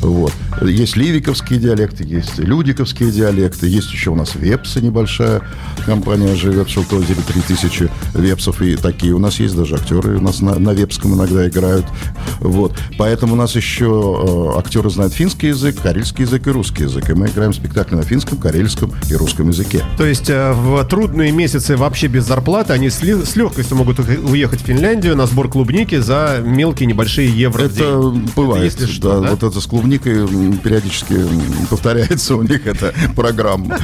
вот. 0.01 0.33
Есть 0.61 0.95
ливиковские 0.95 1.59
диалекты, 1.59 2.03
есть 2.03 2.37
людиковские 2.37 3.11
диалекты, 3.11 3.67
есть 3.67 3.91
еще 3.91 4.11
у 4.11 4.15
нас 4.15 4.35
вепсы 4.35 4.81
небольшая 4.81 5.41
компания 5.85 6.35
живет 6.35 6.67
в 6.67 6.71
Шелтозере, 6.71 7.21
3000 7.27 7.89
вепсов, 8.15 8.61
и 8.61 8.75
такие 8.75 9.13
у 9.13 9.19
нас 9.19 9.39
есть, 9.39 9.55
даже 9.55 9.75
актеры 9.75 10.17
у 10.17 10.21
нас 10.21 10.41
на, 10.41 10.55
на 10.59 10.71
вепском 10.71 11.15
иногда 11.15 11.47
играют. 11.47 11.85
Вот. 12.39 12.73
Поэтому 12.97 13.33
у 13.33 13.35
нас 13.35 13.55
еще 13.55 14.53
э, 14.55 14.59
актеры 14.59 14.89
знают 14.89 15.13
финский 15.13 15.47
язык, 15.47 15.81
карельский 15.81 16.23
язык 16.25 16.47
и 16.47 16.51
русский 16.51 16.83
язык. 16.83 17.09
И 17.09 17.13
мы 17.13 17.27
играем 17.27 17.53
спектакли 17.53 17.95
на 17.95 18.03
финском, 18.03 18.37
карельском 18.37 18.93
и 19.09 19.15
русском 19.15 19.49
языке. 19.49 19.83
То 19.97 20.05
есть 20.05 20.29
э, 20.29 20.53
в 20.53 20.83
трудные 20.85 21.31
месяцы 21.31 21.75
вообще 21.77 22.07
без 22.07 22.25
зарплаты 22.25 22.73
они 22.73 22.89
с, 22.89 23.01
ли- 23.01 23.23
с 23.25 23.35
легкостью 23.35 23.77
могут 23.77 23.99
уехать 23.99 24.61
в 24.61 24.65
Финляндию 24.65 25.15
на 25.15 25.25
сбор 25.27 25.49
клубники 25.49 25.99
за 25.99 26.41
мелкие 26.43 26.87
небольшие 26.87 27.29
евро 27.29 27.63
Это 27.63 27.99
бывает. 28.35 28.63
если 28.65 28.85
что, 28.85 29.13
да, 29.15 29.19
да? 29.19 29.29
Вот 29.31 29.43
это 29.43 29.59
с 29.59 29.65
клубникой 29.65 30.25
периодически 30.51 31.15
повторяется 31.69 32.35
у 32.35 32.43
них 32.43 32.65
эта 32.65 32.93
программа. 33.15 33.77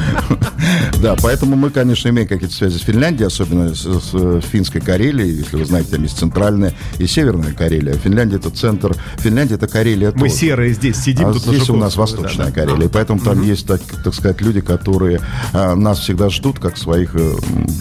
Да, 1.02 1.16
поэтому 1.22 1.56
мы, 1.56 1.70
конечно, 1.70 2.10
имеем 2.10 2.28
какие-то 2.28 2.54
связи 2.54 2.78
с 2.78 2.82
Финляндией, 2.82 3.28
особенно 3.28 3.74
с, 3.74 3.84
с 3.84 4.42
финской 4.46 4.82
Карелией. 4.82 5.38
Если 5.38 5.56
вы 5.56 5.66
знаете, 5.66 5.92
там 5.92 6.04
есть 6.04 6.18
центральная 6.18 6.74
и 6.98 7.08
северная 7.08 7.54
Карелия. 7.54 7.94
Финляндия 7.94 8.36
это 8.36 8.50
центр. 8.50 8.96
Финляндия 9.18 9.56
это 9.56 9.68
Карелия 9.68 10.12
Мы 10.12 10.28
тоже. 10.28 10.34
серые 10.34 10.74
здесь 10.74 10.98
сидим. 10.98 11.28
А 11.28 11.34
тут 11.34 11.46
на 11.46 11.54
здесь 11.54 11.70
у 11.70 11.78
нас 11.78 11.96
восточная 11.96 12.48
да, 12.48 12.52
да. 12.52 12.62
Карелия, 12.62 12.88
и 12.88 12.90
поэтому 12.90 13.20
там 13.20 13.42
есть, 13.44 13.66
так, 13.66 13.82
так 14.04 14.14
сказать, 14.14 14.42
люди, 14.42 14.62
которые 14.62 15.22
а, 15.54 15.76
нас 15.76 16.00
всегда 16.00 16.30
ждут 16.30 16.60
как 16.60 16.78
своих 16.78 17.16
э, 17.16 17.32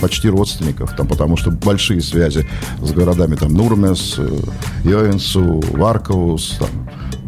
почти 0.00 0.28
родственников, 0.28 0.94
там, 0.96 1.06
потому 1.06 1.36
что 1.36 1.50
большие 1.50 2.00
связи 2.00 2.46
с 2.80 2.92
городами, 2.92 3.34
там, 3.34 3.52
Нурмес, 3.52 4.14
э, 4.18 4.38
Йовенсу, 4.84 5.60
Варковус, 5.72 6.56
там, 6.58 6.68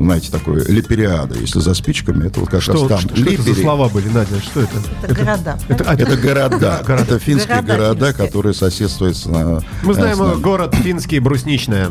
знаете, 0.05 0.31
такое 0.33 0.65
Липериада, 0.67 1.37
если 1.39 1.61
за 1.61 1.75
спичками, 1.75 2.27
это 2.27 2.41
вот 2.41 2.49
как 2.49 2.63
Что, 2.63 2.73
раз 2.73 2.83
там. 2.89 2.99
что, 3.01 3.17
что 3.17 3.31
это 3.31 3.43
за 3.43 3.55
слова 3.55 3.89
были, 3.89 4.09
Надя? 4.09 4.41
Что 4.43 4.61
это? 4.63 4.73
Это 5.03 5.15
города. 5.15 5.59
Это, 5.69 5.85
а, 5.85 5.95
Это 5.95 6.17
города, 6.17 6.83
это 6.89 7.19
финские 7.19 7.63
Города 7.63 8.13
которые 8.15 8.55
соседствуют 8.55 9.17
с... 9.17 9.27
на- 9.27 9.61
Мы 9.83 9.95
знаем 9.95 10.23
э, 10.23 10.37
город 10.37 10.75
финский 10.75 11.19
Брусничная. 11.21 11.89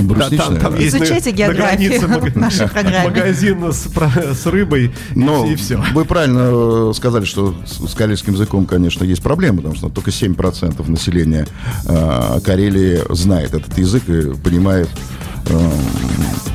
Брусничная, 0.00 0.58
Изучайте 0.88 1.30
на 1.30 1.36
географию 1.36 2.00
в 2.32 2.36
нашей 2.36 2.68
программе. 2.68 3.08
магазин 3.10 3.72
с, 3.72 4.46
рыбой 4.46 4.92
Но 5.14 5.46
и 5.46 5.54
все. 5.54 5.76
вы 5.94 6.04
правильно 6.04 6.90
э, 6.90 6.92
сказали, 6.96 7.24
что 7.24 7.54
с, 7.64 7.90
с 7.90 7.94
карельским 7.94 8.32
языком, 8.34 8.66
конечно, 8.66 9.04
есть 9.04 9.22
проблемы, 9.22 9.58
потому 9.58 9.76
что 9.76 9.88
только 9.88 10.10
7% 10.10 10.90
населения 10.90 11.46
э, 11.86 12.40
Карелии 12.44 13.00
знает 13.14 13.54
этот 13.54 13.78
язык 13.78 14.08
и 14.08 14.34
понимает, 14.34 14.88
э, 14.88 15.31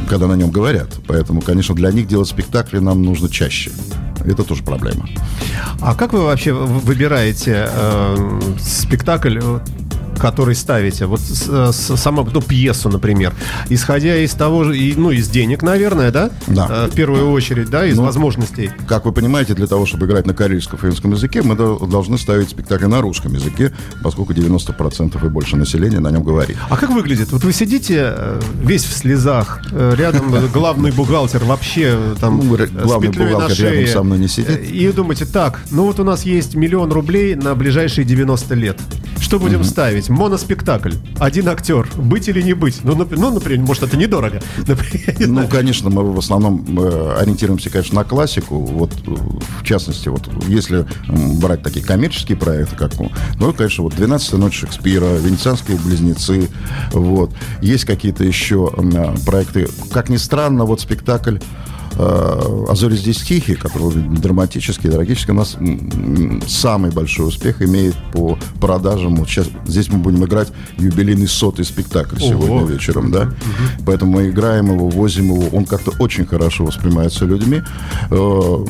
когда 0.10 0.28
на 0.28 0.34
нем 0.34 0.52
говорят. 0.52 0.90
Поэтому, 1.08 1.42
конечно, 1.42 1.76
для 1.76 1.92
них 1.92 2.08
делать 2.08 2.28
спектакли 2.28 2.80
нам 2.80 3.04
нужно 3.04 3.30
чаще. 3.30 3.72
Это 4.26 4.44
тоже 4.44 4.64
проблема. 4.64 5.08
А 5.82 5.96
как 5.96 6.14
вы 6.14 6.24
вообще 6.24 6.54
выбираете 6.54 7.70
э, 7.70 8.42
спектакль, 8.60 9.40
который 10.18 10.56
ставите? 10.56 11.06
Вот 11.06 11.20
с- 11.20 11.46
э, 11.50 11.72
с- 11.72 11.96
сама, 11.98 12.26
ну, 12.34 12.42
пьесу, 12.42 12.90
например. 12.90 13.34
Исходя 13.70 14.16
из 14.18 14.32
того 14.34 14.64
же, 14.64 14.78
и, 14.78 14.94
ну, 14.96 15.12
из 15.12 15.30
денег, 15.30 15.64
наверное, 15.64 16.12
да? 16.12 16.30
Да. 16.48 16.68
Э, 16.70 16.88
в 16.92 16.96
первую 16.96 17.32
очередь, 17.32 17.70
да, 17.70 17.86
из 17.86 17.98
Ну, 17.98 18.04
возможностей. 18.04 18.70
Как 18.88 19.06
вы 19.06 19.12
понимаете, 19.12 19.54
для 19.54 19.68
того, 19.68 19.86
чтобы 19.86 20.06
играть 20.06 20.26
на 20.26 20.34
карельском 20.34 20.80
и 20.80 20.82
финском 20.82 21.12
языке, 21.12 21.42
мы 21.42 21.56
до- 21.56 21.80
должны 21.86 22.18
ставить 22.18 22.50
спектакль 22.50 22.86
на 22.88 23.02
русском 23.02 23.34
языке, 23.34 23.72
поскольку 24.04 24.34
90% 24.34 25.24
и 25.24 25.30
больше 25.30 25.56
населения 25.58 26.00
на 26.00 26.10
нем 26.12 26.24
говорит. 26.24 26.58
А 26.70 26.78
как 26.78 26.90
выглядит? 26.90 27.32
Вот 27.32 27.44
вы 27.44 27.54
сидите 27.54 28.14
э, 28.18 28.40
весь 28.64 28.84
в 28.86 28.94
слезах, 28.94 29.62
рядом 29.72 30.34
главный 30.54 30.92
бухгалтер 30.92 31.44
вообще 31.44 31.98
там 32.20 32.38
Ну, 32.38 32.58
главный 32.84 33.10
бухгалтер 33.10 33.32
рядом 33.32 33.50
шее. 33.56 33.88
со 33.88 34.04
мной 34.04 34.20
не 34.20 34.28
сидит. 34.28 34.64
И 34.72 34.92
думаете, 34.92 35.26
так, 35.26 35.62
ну 35.72 35.84
вот 35.86 36.00
у 36.00 36.04
нас 36.04 36.24
есть 36.24 36.56
миллион 36.56 36.92
рублей 36.92 37.36
на 37.36 37.56
ближайшие 37.56 38.06
90 38.06 38.56
лет. 38.56 38.78
Что 39.20 39.40
будем 39.40 39.64
ставить? 39.64 40.07
Моноспектакль. 40.10 40.94
Один 41.20 41.50
актер. 41.50 41.88
Быть 41.96 42.28
или 42.28 42.42
не 42.42 42.54
быть? 42.54 42.80
Ну, 42.84 42.94
нап- 42.96 43.16
ну, 43.18 43.32
например, 43.34 43.66
может, 43.66 43.84
это 43.84 43.98
недорого. 43.98 44.42
Например, 44.68 45.16
Ну, 45.28 45.48
конечно, 45.48 45.90
мы 45.90 46.12
в 46.12 46.18
основном 46.20 46.66
э, 46.80 47.16
ориентируемся, 47.20 47.70
конечно, 47.70 47.96
на 47.96 48.04
классику. 48.04 48.58
Вот, 48.60 48.92
э, 49.06 49.12
в 49.62 49.64
частности, 49.64 50.10
вот, 50.10 50.28
если 50.48 50.86
брать 51.40 51.64
такие 51.64 51.86
коммерческие 51.86 52.38
проекты, 52.38 52.76
как, 52.76 52.98
ну, 53.00 53.12
ну, 53.40 53.54
конечно, 53.54 53.84
вот 53.84 53.94
«12 53.94 54.38
ночь 54.38 54.60
Шекспира», 54.60 55.06
«Венецианские 55.18 55.78
близнецы», 55.78 56.50
вот. 56.92 57.32
Есть 57.62 57.86
какие-то 57.86 58.24
еще 58.24 58.72
э, 58.76 59.16
проекты. 59.26 59.68
Как 59.92 60.10
ни 60.10 60.18
странно, 60.18 60.66
вот 60.66 60.82
спектакль 60.82 61.38
«А 62.00 62.74
зори 62.76 62.96
здесь 62.96 63.18
тихие», 63.18 63.58
который 63.58 64.02
драматический, 64.02 64.90
трагический, 64.90 65.34
у 65.34 65.38
нас 65.38 65.58
самый 66.48 66.92
большой 66.92 67.28
успех 67.28 67.62
имеет 67.62 67.96
по 68.14 68.38
продажам. 68.62 69.16
Вот 69.16 69.28
сейчас 69.28 69.48
здесь 69.66 69.90
мы 69.90 69.98
будем 69.98 70.24
играть 70.26 70.50
юбилейный 70.78 71.28
сотый 71.28 71.66
спектакль 71.66 72.18
сегодня 72.20 72.58
Ого. 72.58 72.66
вечером, 72.68 73.12
да? 73.12 73.34
Поэтому 73.86 74.12
мы 74.14 74.30
играем 74.30 74.68
его, 74.74 74.90
возим 74.90 75.26
его. 75.26 75.48
Он 75.58 75.66
как-то 75.66 75.92
очень 76.00 76.26
хорошо 76.26 76.66
воспринимается 76.66 77.26
людьми. 77.26 77.62
Э, 78.12 78.66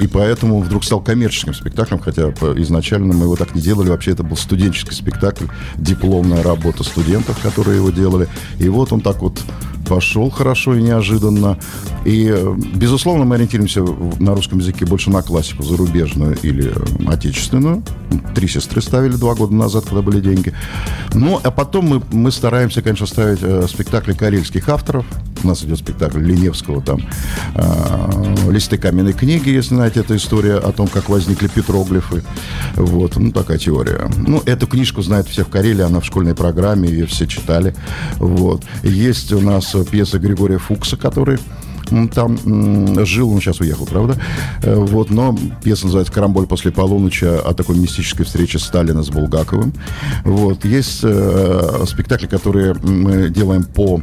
И 0.00 0.06
поэтому 0.06 0.60
вдруг 0.60 0.84
стал 0.84 1.00
коммерческим 1.00 1.54
спектаклем, 1.54 1.98
хотя 1.98 2.30
изначально 2.56 3.14
мы 3.14 3.24
его 3.24 3.36
так 3.36 3.54
не 3.54 3.60
делали. 3.60 3.90
Вообще 3.90 4.12
это 4.12 4.22
был 4.22 4.36
студенческий 4.36 4.94
спектакль, 4.94 5.46
дипломная 5.76 6.42
работа 6.42 6.84
студентов, 6.84 7.38
которые 7.42 7.76
его 7.76 7.90
делали. 7.90 8.28
И 8.58 8.68
вот 8.68 8.92
он 8.92 9.00
так 9.00 9.20
вот 9.20 9.40
пошел 9.92 10.30
хорошо 10.30 10.74
и 10.74 10.82
неожиданно. 10.82 11.58
И, 12.06 12.26
э, 12.34 12.56
безусловно, 12.74 13.26
мы 13.26 13.34
ориентируемся 13.34 13.82
на 14.18 14.34
русском 14.34 14.58
языке 14.58 14.86
больше 14.86 15.10
на 15.10 15.20
классику, 15.20 15.62
зарубежную 15.64 16.38
или 16.42 16.72
э, 16.74 17.10
отечественную. 17.12 17.82
Три 18.34 18.48
сестры 18.48 18.80
ставили 18.80 19.16
два 19.16 19.34
года 19.34 19.54
назад, 19.54 19.84
когда 19.84 20.00
были 20.00 20.20
деньги. 20.20 20.54
Ну, 21.12 21.38
а 21.44 21.50
потом 21.50 21.88
мы, 21.88 22.02
мы 22.10 22.32
стараемся, 22.32 22.80
конечно, 22.80 23.06
ставить 23.06 23.40
э, 23.42 23.66
спектакли 23.68 24.14
карельских 24.14 24.70
авторов. 24.70 25.04
У 25.44 25.48
нас 25.48 25.62
идет 25.64 25.78
спектакль 25.78 26.22
Леневского, 26.22 26.82
там 26.82 27.00
э, 27.54 28.50
«Листы 28.50 28.78
каменной 28.78 29.12
книги», 29.12 29.50
если 29.50 29.74
знаете, 29.74 30.00
это 30.00 30.16
история 30.16 30.56
о 30.56 30.72
том, 30.72 30.88
как 30.88 31.08
возникли 31.08 31.48
петроглифы. 31.48 32.22
Вот, 32.76 33.16
ну, 33.16 33.32
такая 33.32 33.58
теория. 33.58 34.10
Ну, 34.16 34.42
эту 34.46 34.66
книжку 34.66 35.02
знают 35.02 35.28
все 35.28 35.44
в 35.44 35.48
Карелии, 35.48 35.82
она 35.82 36.00
в 36.00 36.04
школьной 36.04 36.34
программе, 36.34 36.88
ее 36.88 37.06
все 37.06 37.26
читали. 37.26 37.74
Вот. 38.16 38.64
Есть 38.82 39.32
у 39.32 39.40
нас 39.40 39.74
пьеса 39.90 40.18
Григория 40.18 40.58
Фукса, 40.58 40.96
который 40.96 41.38
там 42.14 43.04
жил, 43.04 43.30
он 43.30 43.40
сейчас 43.40 43.60
уехал, 43.60 43.86
правда? 43.86 44.16
Э, 44.62 44.74
Вот, 44.74 45.10
но 45.10 45.36
пьеса 45.62 45.84
называется 45.86 46.12
«Карамболь 46.12 46.46
после 46.46 46.70
полуночи» 46.70 47.24
о 47.24 47.52
такой 47.54 47.76
мистической 47.76 48.24
встрече 48.24 48.58
Сталина 48.58 49.02
с 49.02 49.10
Булгаковым. 49.10 49.74
Вот, 50.24 50.64
есть 50.64 51.00
э, 51.02 51.84
спектакли, 51.86 52.26
которые 52.26 52.74
мы 52.74 53.28
делаем 53.28 53.64
по 53.64 54.02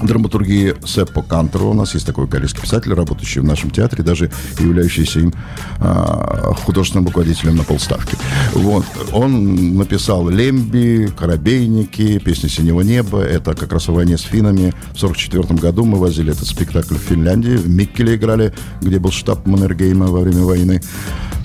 драматургии 0.00 0.74
Сеппо 0.84 1.22
Кантера. 1.22 1.64
У 1.64 1.74
нас 1.74 1.94
есть 1.94 2.06
такой 2.06 2.26
корейский 2.28 2.60
писатель, 2.60 2.92
работающий 2.94 3.40
в 3.40 3.44
нашем 3.44 3.70
театре, 3.70 4.02
даже 4.02 4.30
являющийся 4.58 5.20
им 5.20 5.34
а, 5.78 6.54
художественным 6.64 7.06
руководителем 7.06 7.56
на 7.56 7.64
полставки. 7.64 8.16
Вот. 8.52 8.84
Он 9.12 9.76
написал 9.76 10.28
«Лемби», 10.28 11.12
«Коробейники», 11.18 12.18
«Песни 12.18 12.48
синего 12.48 12.80
неба». 12.80 13.20
Это 13.20 13.54
как 13.54 13.72
раз 13.72 13.88
о 13.88 13.92
войне 13.92 14.18
с 14.18 14.22
финнами. 14.22 14.72
В 14.92 15.02
1944 15.02 15.60
году 15.60 15.84
мы 15.84 15.98
возили 15.98 16.32
этот 16.32 16.46
спектакль 16.46 16.94
в 16.94 17.02
Финляндии. 17.02 17.56
В 17.56 17.68
Миккеле 17.68 18.16
играли, 18.16 18.52
где 18.80 18.98
был 18.98 19.10
штаб 19.10 19.46
Маннергейма 19.46 20.06
во 20.06 20.20
время 20.20 20.42
войны. 20.42 20.80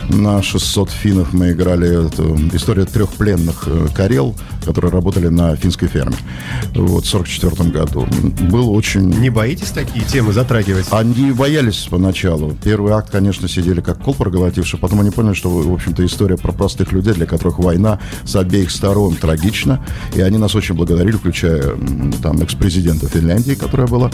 На 0.09 0.41
600 0.41 0.89
финнов 0.89 1.33
мы 1.33 1.51
играли 1.51 2.07
эту 2.07 2.35
историю 2.55 2.85
трех 2.85 3.09
пленных 3.09 3.63
э, 3.67 3.87
карел, 3.93 4.35
которые 4.63 4.91
работали 4.91 5.27
на 5.27 5.55
финской 5.55 5.87
ферме. 5.87 6.15
Вот, 6.73 7.05
в 7.05 7.13
1944 7.13 7.69
году. 7.69 8.07
Был 8.49 8.71
очень 8.71 9.09
Не 9.09 9.29
боитесь 9.29 9.71
такие 9.71 10.05
темы 10.05 10.31
затрагивать? 10.33 10.85
они 10.91 11.31
боялись 11.31 11.87
поначалу. 11.89 12.55
Первый 12.63 12.93
акт, 12.93 13.11
конечно, 13.11 13.47
сидели 13.47 13.81
как 13.81 13.99
кол 13.99 14.13
проголотивший. 14.13 14.79
Потом 14.79 15.01
они 15.01 15.11
поняли, 15.11 15.33
что, 15.33 15.49
в 15.49 15.73
общем-то, 15.73 16.05
история 16.05 16.37
про 16.37 16.51
простых 16.51 16.91
людей, 16.93 17.13
для 17.13 17.25
которых 17.25 17.59
война 17.59 17.99
с 18.23 18.35
обеих 18.35 18.71
сторон 18.71 19.15
трагична. 19.15 19.85
И 20.15 20.21
они 20.21 20.37
нас 20.37 20.55
очень 20.55 20.75
благодарили, 20.75 21.17
включая 21.17 21.75
там 22.23 22.41
экс-президента 22.41 23.07
Финляндии, 23.07 23.53
которая 23.53 23.87
была. 23.87 24.11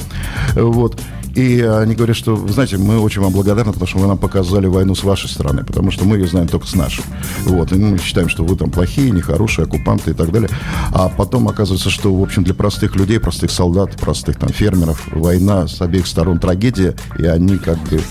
Вот. 0.55 0.99
И 1.35 1.61
они 1.61 1.95
говорят, 1.95 2.15
что, 2.15 2.35
вы 2.35 2.51
знаете, 2.51 2.77
мы 2.77 2.99
очень 2.99 3.21
вам 3.21 3.33
благодарны, 3.33 3.71
потому 3.71 3.87
что 3.87 3.97
вы 3.97 4.07
нам 4.07 4.17
показали 4.17 4.67
войну 4.67 4.93
с 4.93 5.03
вашей 5.03 5.29
стороны, 5.29 5.63
потому 5.63 5.89
что 5.91 6.05
мы 6.05 6.17
ее 6.17 6.27
знаем 6.27 6.47
только 6.47 6.67
с 6.67 6.75
нашей. 6.75 7.03
Вот. 7.45 7.71
И 7.71 7.75
мы 7.75 7.97
считаем, 7.97 8.29
что 8.29 8.43
вы 8.43 8.55
там 8.55 8.69
плохие, 8.69 9.09
нехорошие, 9.09 9.65
оккупанты 9.65 10.11
и 10.11 10.13
так 10.13 10.31
далее. 10.31 10.49
А 10.93 11.09
потом 11.09 11.47
оказывается, 11.47 11.89
что, 11.89 12.13
в 12.13 12.21
общем, 12.21 12.43
для 12.43 12.53
простых 12.53 12.95
людей, 12.95 13.19
простых 13.19 13.51
солдат, 13.51 13.95
простых 13.97 14.37
там 14.37 14.49
фермеров, 14.49 15.07
война 15.11 15.67
с 15.67 15.81
обеих 15.81 16.05
сторон 16.05 16.39
трагедия, 16.39 16.93
и 17.17 17.25
они 17.25 17.57
как 17.57 17.77
бы 17.89 18.01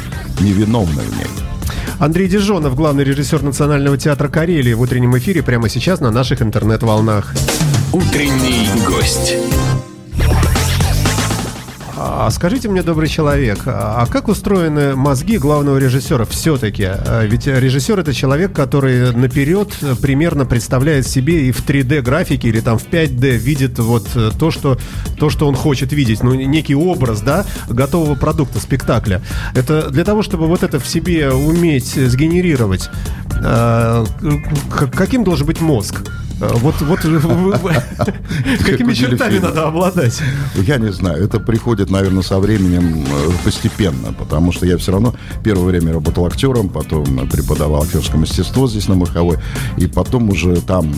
невиновны 0.40 1.02
в 1.02 1.16
ней. 1.16 1.26
Андрей 1.98 2.28
Дежонов, 2.28 2.74
главный 2.74 3.04
режиссер 3.04 3.42
Национального 3.42 3.96
театра 3.96 4.28
Карелии 4.28 4.72
в 4.72 4.80
утреннем 4.80 5.16
эфире 5.18 5.42
прямо 5.42 5.68
сейчас 5.68 6.00
на 6.00 6.10
наших 6.10 6.42
интернет-волнах. 6.42 7.32
Утренний 7.92 8.68
гость. 8.84 9.36
А 12.04 12.28
скажите 12.32 12.68
мне, 12.68 12.82
добрый 12.82 13.08
человек, 13.08 13.60
а 13.64 14.04
как 14.06 14.26
устроены 14.26 14.96
мозги 14.96 15.38
главного 15.38 15.78
режиссера 15.78 16.24
все-таки? 16.24 16.88
Ведь 17.22 17.46
режиссер 17.46 18.00
это 18.00 18.12
человек, 18.12 18.52
который 18.52 19.12
наперед 19.12 19.72
примерно 20.00 20.44
представляет 20.44 21.06
себе 21.06 21.46
и 21.46 21.52
в 21.52 21.64
3D 21.64 22.02
графике 22.02 22.48
или 22.48 22.58
там 22.58 22.78
в 22.78 22.88
5D 22.88 23.36
видит 23.36 23.78
вот 23.78 24.08
то, 24.36 24.50
что, 24.50 24.78
то, 25.16 25.30
что 25.30 25.46
он 25.46 25.54
хочет 25.54 25.92
видеть, 25.92 26.24
ну 26.24 26.34
некий 26.34 26.74
образ, 26.74 27.20
да, 27.20 27.44
готового 27.68 28.16
продукта, 28.16 28.58
спектакля. 28.58 29.22
Это 29.54 29.88
для 29.88 30.02
того, 30.02 30.22
чтобы 30.22 30.48
вот 30.48 30.64
это 30.64 30.80
в 30.80 30.88
себе 30.88 31.30
уметь 31.30 31.94
сгенерировать, 31.94 32.90
а, 33.44 34.04
каким 34.92 35.22
должен 35.22 35.46
быть 35.46 35.60
мозг? 35.60 36.02
А, 36.40 36.54
Вот, 36.56 36.80
вот 36.80 37.00
какими 38.64 38.94
чертами 38.94 39.38
надо 39.38 39.68
обладать? 39.68 40.20
Я 40.56 40.78
не 40.78 40.92
знаю, 40.92 41.24
это 41.24 41.40
приходит, 41.40 41.90
наверное, 41.90 42.22
со 42.22 42.38
временем 42.38 43.04
э, 43.04 43.30
постепенно, 43.44 44.12
потому 44.12 44.52
что 44.52 44.66
я 44.66 44.76
все 44.78 44.92
равно 44.92 45.14
первое 45.44 45.66
время 45.66 45.92
работал 45.92 46.26
актером, 46.26 46.68
потом 46.68 47.28
преподавал 47.28 47.82
актерское 47.82 48.20
мастерство 48.20 48.68
здесь 48.68 48.88
на 48.88 48.94
Маховой, 48.94 49.38
и 49.76 49.86
потом 49.86 50.30
уже 50.30 50.56
там, 50.60 50.92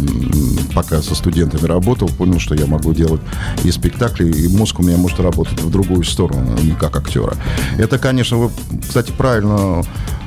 пока 0.74 1.02
со 1.02 1.14
студентами 1.14 1.66
работал, 1.66 2.08
понял, 2.08 2.40
что 2.40 2.54
я 2.54 2.66
могу 2.66 2.92
делать 2.94 3.20
и 3.64 3.70
спектакли, 3.70 4.30
и 4.30 4.48
мозг 4.48 4.80
у 4.80 4.82
меня 4.82 4.96
может 4.96 5.20
работать 5.20 5.60
в 5.60 5.70
другую 5.70 6.04
сторону, 6.04 6.56
не 6.62 6.72
как 6.72 6.96
актера. 6.96 7.36
Это, 7.78 7.98
конечно, 7.98 8.36
вы, 8.38 8.50
кстати, 8.86 9.12
правильно 9.16 9.82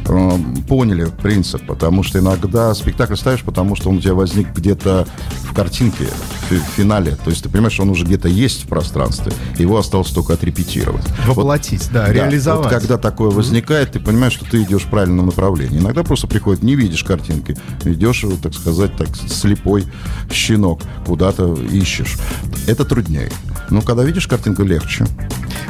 э, 0.08 0.32
поняли 0.68 1.08
принцип, 1.22 1.66
потому 1.66 2.04
что 2.04 2.20
иногда 2.20 2.74
спектакль 2.74 3.16
ставишь, 3.16 3.42
потому 3.44 3.76
что 3.76 3.90
он 3.90 3.98
у 3.98 4.02
тебя 4.02 4.14
возник 4.14 4.54
где-то 4.56 5.08
в 5.44 5.54
картинке, 5.54 6.06
в 6.06 6.46
фи- 6.50 6.60
в 6.60 6.76
финале. 6.78 7.16
То 7.24 7.30
есть 7.30 7.44
ты 7.44 7.50
понимаешь, 7.50 7.74
что 7.74 7.84
он 7.84 7.90
уже 7.90 8.06
где-то 8.06 8.28
есть 8.28 8.64
в 8.64 8.68
пространстве, 8.68 9.32
его 9.58 9.78
осталось 9.78 10.10
только 10.12 10.34
отрепетировать. 10.34 11.04
Воплотить, 11.26 11.90
да, 11.92 12.06
Да, 12.08 12.14
реализовать. 12.14 12.64
вот 12.72 12.74
когда 12.82 12.98
такое 12.98 13.30
возникает, 13.30 13.92
ты 13.94 14.00
понимаешь, 14.00 14.34
что 14.34 14.46
ты 14.46 14.64
идешь 14.64 14.84
в 14.84 14.90
правильном 14.90 15.26
направлении. 15.28 15.80
Иногда 15.80 16.04
просто 16.04 16.28
приходит, 16.28 16.64
не 16.64 16.76
видишь 16.76 17.04
картинки, 17.04 17.58
идешь, 17.84 18.24
вот, 18.24 18.42
так 18.42 18.54
сказать, 18.54 18.96
так 18.98 19.10
слепой 19.16 19.86
щенок, 20.32 20.82
куда-то 21.06 21.54
ищешь. 21.72 22.18
Это 22.68 22.86
труднее. 22.86 23.32
Но 23.70 23.82
когда 23.82 24.04
видишь 24.04 24.28
картинку, 24.28 24.64
легче. 24.64 25.06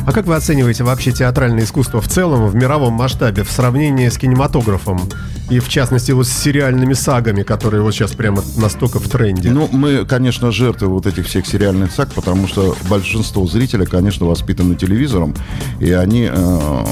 А 0.06 0.12
как 0.12 0.26
вы 0.26 0.36
оцениваете 0.36 0.84
вообще 0.84 1.12
театральное 1.12 1.64
искусство 1.64 2.02
в 2.02 2.08
целом 2.08 2.48
в 2.48 2.56
мировом 2.56 2.94
масштабе 2.94 3.44
в 3.44 3.52
сравнении 3.52 4.08
с 4.08 4.18
кинематографом? 4.18 5.02
И 5.50 5.60
в 5.60 5.70
частности 5.70 6.12
вот 6.12 6.28
с 6.28 6.32
сериальными 6.32 6.94
сагами, 6.94 7.44
которые 7.44 7.82
вот 7.82 7.94
сейчас 7.94 8.12
прямо 8.12 8.44
настолько 8.58 9.00
в 9.00 9.08
тренде. 9.08 9.50
Ну, 9.50 9.70
мы, 9.72 10.06
конечно, 10.06 10.52
жертвы 10.52 10.88
вот 10.88 11.08
этих 11.08 11.28
всех 11.28 11.46
сериальных 11.46 11.92
саг, 11.92 12.10
потому 12.14 12.48
что 12.48 12.76
большинство 12.90 13.48
зрителей, 13.48 13.86
конечно, 13.86 14.26
воспитаны 14.26 14.76
телевизором, 14.76 15.34
и 15.80 15.92
они 15.92 16.30
э, 16.30 16.86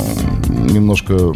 немножко 0.48 1.34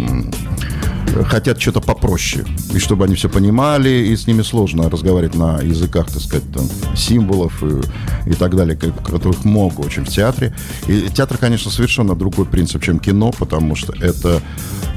хотят 1.28 1.62
что-то 1.62 1.82
попроще, 1.82 2.46
и 2.74 2.80
чтобы 2.80 3.06
они 3.06 3.16
все 3.16 3.30
понимали, 3.30 3.90
и 3.90 4.16
с 4.16 4.28
ними 4.28 4.42
сложно 4.42 4.90
разговаривать 4.90 5.36
на 5.36 5.60
языках, 5.60 6.08
так 6.12 6.22
сказать, 6.22 6.44
там, 6.54 6.66
символов 6.96 7.64
и, 7.64 8.30
и 8.30 8.34
так 8.34 8.56
далее, 8.56 8.76
ко- 8.78 8.92
которых 8.92 9.46
много 9.46 9.82
очень 9.82 10.06
в 10.06 10.10
театре. 10.10 10.54
И 10.88 11.08
театр, 11.14 11.38
конечно, 11.38 11.72
совершенно 11.72 12.16
другой 12.16 12.46
принцип, 12.46 12.84
чем 12.84 13.00
кино, 13.00 13.32
потому 13.38 13.76
что 13.76 13.94
это 13.94 14.42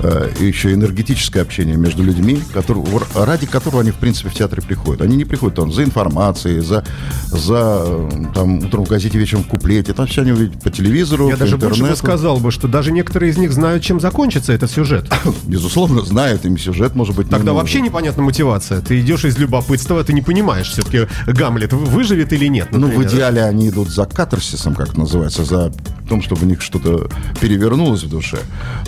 э, 0.02 0.30
еще 0.40 0.72
энергетическое 0.72 1.42
общение 1.42 1.76
между 1.76 2.02
людьми, 2.02 2.40
который, 2.52 2.82
ради 3.14 3.46
которого 3.46 3.80
они, 3.80 3.90
в 3.90 3.96
принципе, 3.96 4.28
в 4.28 4.34
театре 4.34 4.62
приходят. 4.62 5.02
Они 5.02 5.16
не 5.16 5.24
приходят 5.24 5.56
там 5.56 5.72
за 5.72 5.82
информацией, 5.84 6.60
за, 6.60 6.84
за 7.26 7.82
э, 7.84 8.10
там, 8.34 8.58
утром 8.58 8.84
в 8.84 8.88
газете, 8.88 9.18
вечером 9.18 9.44
в 9.44 9.48
куплете. 9.48 9.92
Там 9.92 10.06
все 10.06 10.22
они 10.22 10.32
увидят 10.32 10.62
по 10.62 10.70
телевизору, 10.70 11.28
Я 11.28 11.34
по 11.34 11.40
даже 11.40 11.56
больше 11.56 11.68
бы 11.80 11.86
интернету. 11.88 11.96
сказал 11.98 12.36
бы, 12.38 12.50
что 12.50 12.68
даже 12.68 12.92
некоторые 12.92 13.30
из 13.30 13.38
них 13.38 13.52
знают, 13.52 13.82
чем 13.82 14.00
закончится 14.00 14.52
этот 14.52 14.70
сюжет. 14.70 15.10
Безусловно, 15.44 16.01
знают, 16.04 16.44
им 16.44 16.58
сюжет, 16.58 16.94
может 16.94 17.16
быть, 17.16 17.28
Тогда 17.28 17.52
вообще 17.52 17.80
непонятна 17.80 18.22
мотивация. 18.22 18.80
Ты 18.80 19.00
идешь 19.00 19.24
из 19.24 19.38
любопытства, 19.38 20.02
ты 20.04 20.12
не 20.12 20.22
понимаешь, 20.22 20.70
все-таки 20.70 21.06
Гамлет 21.26 21.72
выживет 21.72 22.32
или 22.32 22.46
нет. 22.46 22.68
Ну, 22.72 22.78
в 22.78 22.90
например. 22.90 23.08
идеале 23.08 23.44
они 23.44 23.68
идут 23.68 23.88
за 23.88 24.04
катарсисом, 24.04 24.74
как 24.74 24.96
называется, 24.96 25.44
за 25.44 25.72
том, 26.08 26.22
чтобы 26.22 26.42
у 26.42 26.46
них 26.46 26.60
что-то 26.62 27.08
перевернулось 27.40 28.02
в 28.04 28.08
душе. 28.08 28.38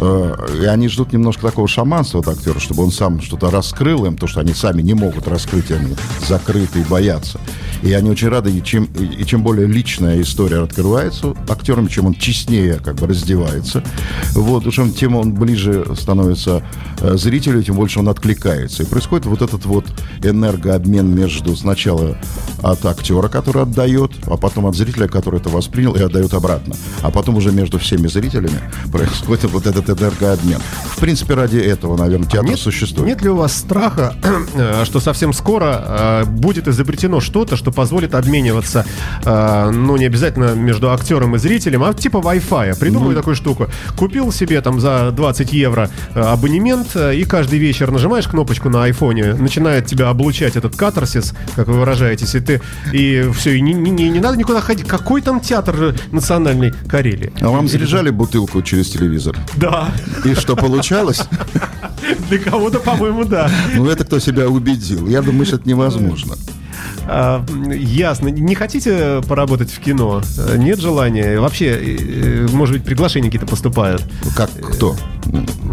Э, 0.01 0.35
И 0.63 0.65
они 0.67 0.89
ждут 0.89 1.13
немножко 1.13 1.43
такого 1.43 1.69
шаманства 1.69 2.21
от 2.21 2.29
актера, 2.29 2.59
чтобы 2.61 2.83
он 2.83 2.91
сам 2.91 3.21
что-то 3.23 3.51
раскрыл 3.51 4.05
им, 4.07 4.17
то, 4.17 4.27
что 4.27 4.41
они 4.41 4.53
сами 4.55 4.83
не 4.83 4.95
могут 4.95 5.29
раскрыть, 5.29 5.71
они 5.71 5.95
закрыты 6.27 6.81
и 6.81 6.85
боятся. 6.85 7.41
И 7.85 7.93
они 7.93 8.11
очень 8.11 8.29
рады, 8.29 8.51
и 8.51 8.63
чем, 8.63 8.85
и 8.85 9.25
чем 9.27 9.43
более 9.43 9.67
личная 9.67 10.23
история 10.23 10.63
открывается 10.63 11.35
актерам, 11.51 11.87
чем 11.89 12.07
он 12.07 12.15
честнее 12.15 12.81
как 12.83 12.95
бы 12.95 13.07
раздевается, 13.07 13.85
вот, 14.33 14.73
чем, 14.73 14.91
тем 14.91 15.17
он 15.17 15.35
ближе 15.35 15.85
становится 15.95 16.63
э, 17.03 17.17
зрителю, 17.19 17.63
тем 17.63 17.77
больше 17.77 17.99
он 17.99 18.09
откликается. 18.09 18.85
И 18.85 18.87
происходит 18.87 19.27
вот 19.27 19.43
этот 19.43 19.67
вот 19.67 19.85
энергообмен 20.23 21.15
между 21.15 21.55
сначала 21.57 22.17
от 22.63 22.87
актера, 22.87 23.29
который 23.29 23.65
отдает, 23.65 24.13
а 24.27 24.39
потом 24.39 24.65
от 24.65 24.75
зрителя, 24.75 25.07
который 25.07 25.41
это 25.41 25.51
воспринял 25.51 25.95
и 25.95 26.01
отдает 26.01 26.33
обратно. 26.33 26.75
А 27.03 27.11
потом 27.11 27.37
уже 27.37 27.53
между 27.53 27.79
всеми 27.79 28.07
зрителями 28.07 28.61
происходит 28.93 29.45
вот 29.51 29.67
этот 29.67 29.91
энергообмен. 29.91 30.61
В 30.87 30.99
принципе, 30.99 31.35
ради 31.35 31.59
этого, 31.59 31.99
наверное, 31.99 32.31
театр 32.31 32.49
нет, 32.49 32.59
существует. 32.59 33.09
Нет 33.09 33.23
ли 33.23 33.29
у 33.29 33.37
вас 33.37 33.55
страха, 33.55 34.15
э, 34.55 34.85
что 34.87 35.01
совсем 35.01 35.35
скоро 35.35 35.85
э, 35.87 36.25
будет 36.25 36.67
изобретено 36.67 37.21
что-то, 37.21 37.57
что 37.57 37.74
позволит 37.75 38.15
обмениваться, 38.15 38.85
э, 39.25 39.71
ну, 39.71 39.97
не 39.97 40.07
обязательно 40.07 40.55
между 40.55 40.91
актером 40.93 41.35
и 41.37 41.39
зрителем, 41.39 41.83
а 41.85 41.93
типа 41.95 42.19
Wi-Fi. 42.19 42.79
Придумаю 42.79 43.15
такую 43.17 43.37
штуку. 43.37 43.69
Купил 43.97 44.33
себе 44.33 44.61
там 44.61 44.81
за 44.81 45.11
20 45.13 45.53
евро 45.53 45.91
э, 46.15 46.21
абонемент, 46.21 46.89
э, 46.95 47.15
и 47.17 47.25
каждый 47.25 47.59
вечер 47.59 47.91
нажимаешь 47.91 48.27
кнопочку 48.29 48.69
на 48.71 48.85
айфоне, 48.85 49.35
начинает 49.35 49.87
тебя 49.87 50.09
облучать 50.09 50.57
этот 50.57 50.77
катарсис, 50.77 51.35
как 51.57 51.67
вы 51.69 51.75
выражаетесь, 51.81 52.35
и 52.35 52.41
ты, 52.41 52.61
и 52.93 53.31
все, 53.37 53.57
и 53.57 53.61
не, 53.61 53.73
не- 53.75 53.91
не- 53.91 54.09
не 54.11 54.21
надо 54.21 54.37
никуда 54.39 54.61
ходить. 54.61 54.87
Какой 54.87 55.21
там 55.23 55.41
театр 55.41 55.95
национальной 56.13 56.73
Карелии? 56.89 57.33
А 57.41 57.49
вам 57.49 57.69
заряжали 57.69 58.11
бутылку 58.11 58.63
через 58.63 58.91
телевизор? 58.91 59.37
Да, 59.57 59.89
И 60.25 60.35
что 60.35 60.57
получалось? 60.57 61.23
для 62.29 62.39
кого-то, 62.39 62.79
по-моему, 62.81 63.25
да. 63.25 63.51
Ну, 63.75 63.89
это 63.89 64.05
кто 64.05 64.19
себя 64.19 64.49
убедил. 64.49 65.09
Я 65.09 65.23
думаю, 65.23 65.47
что 65.47 65.57
это 65.57 65.69
невозможно. 65.69 66.35
А, 67.07 67.45
ясно. 67.75 68.29
Не 68.29 68.55
хотите 68.55 69.21
поработать 69.29 69.71
в 69.71 69.79
кино? 69.81 70.23
Э, 70.39 70.57
Нет 70.57 70.81
желания? 70.81 71.39
Вообще, 71.39 71.67
э, 71.67 72.47
может 72.53 72.77
быть, 72.77 72.85
приглашения 72.85 73.29
какие-то 73.29 73.47
поступают? 73.47 74.03
Как 74.37 74.51
кто? 74.73 74.97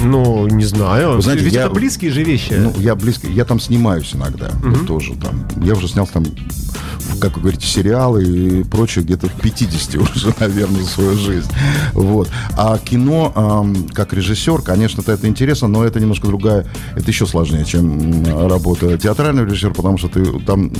Ну, 0.03 0.47
не 0.47 0.65
знаю. 0.65 1.15
Вы 1.15 1.21
знаете, 1.21 1.43
Ведь 1.43 1.53
я- 1.53 1.65
это 1.65 1.73
близкие 1.73 2.11
же 2.11 2.23
вещи. 2.23 2.53
Ну, 2.57 2.73
я 2.77 2.95
близко, 2.95 3.27
я 3.27 3.45
там 3.45 3.59
снимаюсь 3.59 4.11
иногда, 4.13 4.49
вот 4.61 4.87
тоже 4.87 5.13
там. 5.15 5.45
Я 5.63 5.73
уже 5.73 5.87
снял 5.87 6.07
там, 6.07 6.25
как 7.19 7.35
вы 7.35 7.41
говорите, 7.41 7.67
сериалы 7.67 8.23
и 8.23 8.63
прочее 8.63 9.03
где-то 9.03 9.27
в 9.27 9.33
50 9.33 9.95
уже, 10.15 10.33
наверное, 10.39 10.81
за 10.81 10.87
свою 10.89 11.17
жизнь. 11.17 11.51
Вот. 11.93 12.29
А 12.57 12.77
кино, 12.79 13.65
как 13.93 14.13
режиссер, 14.13 14.61
конечно, 14.61 15.01
это 15.05 15.27
интересно, 15.27 15.67
но 15.67 15.83
это 15.83 15.99
немножко 15.99 16.27
другая, 16.27 16.65
это 16.95 17.05
еще 17.07 17.25
сложнее, 17.27 17.65
чем 17.65 18.23
работа 18.49 18.97
театрального 18.97 19.45
режиссера, 19.45 19.73
потому 19.73 19.97
что 19.97 20.07
ты, 20.07 20.23
там 20.41 20.71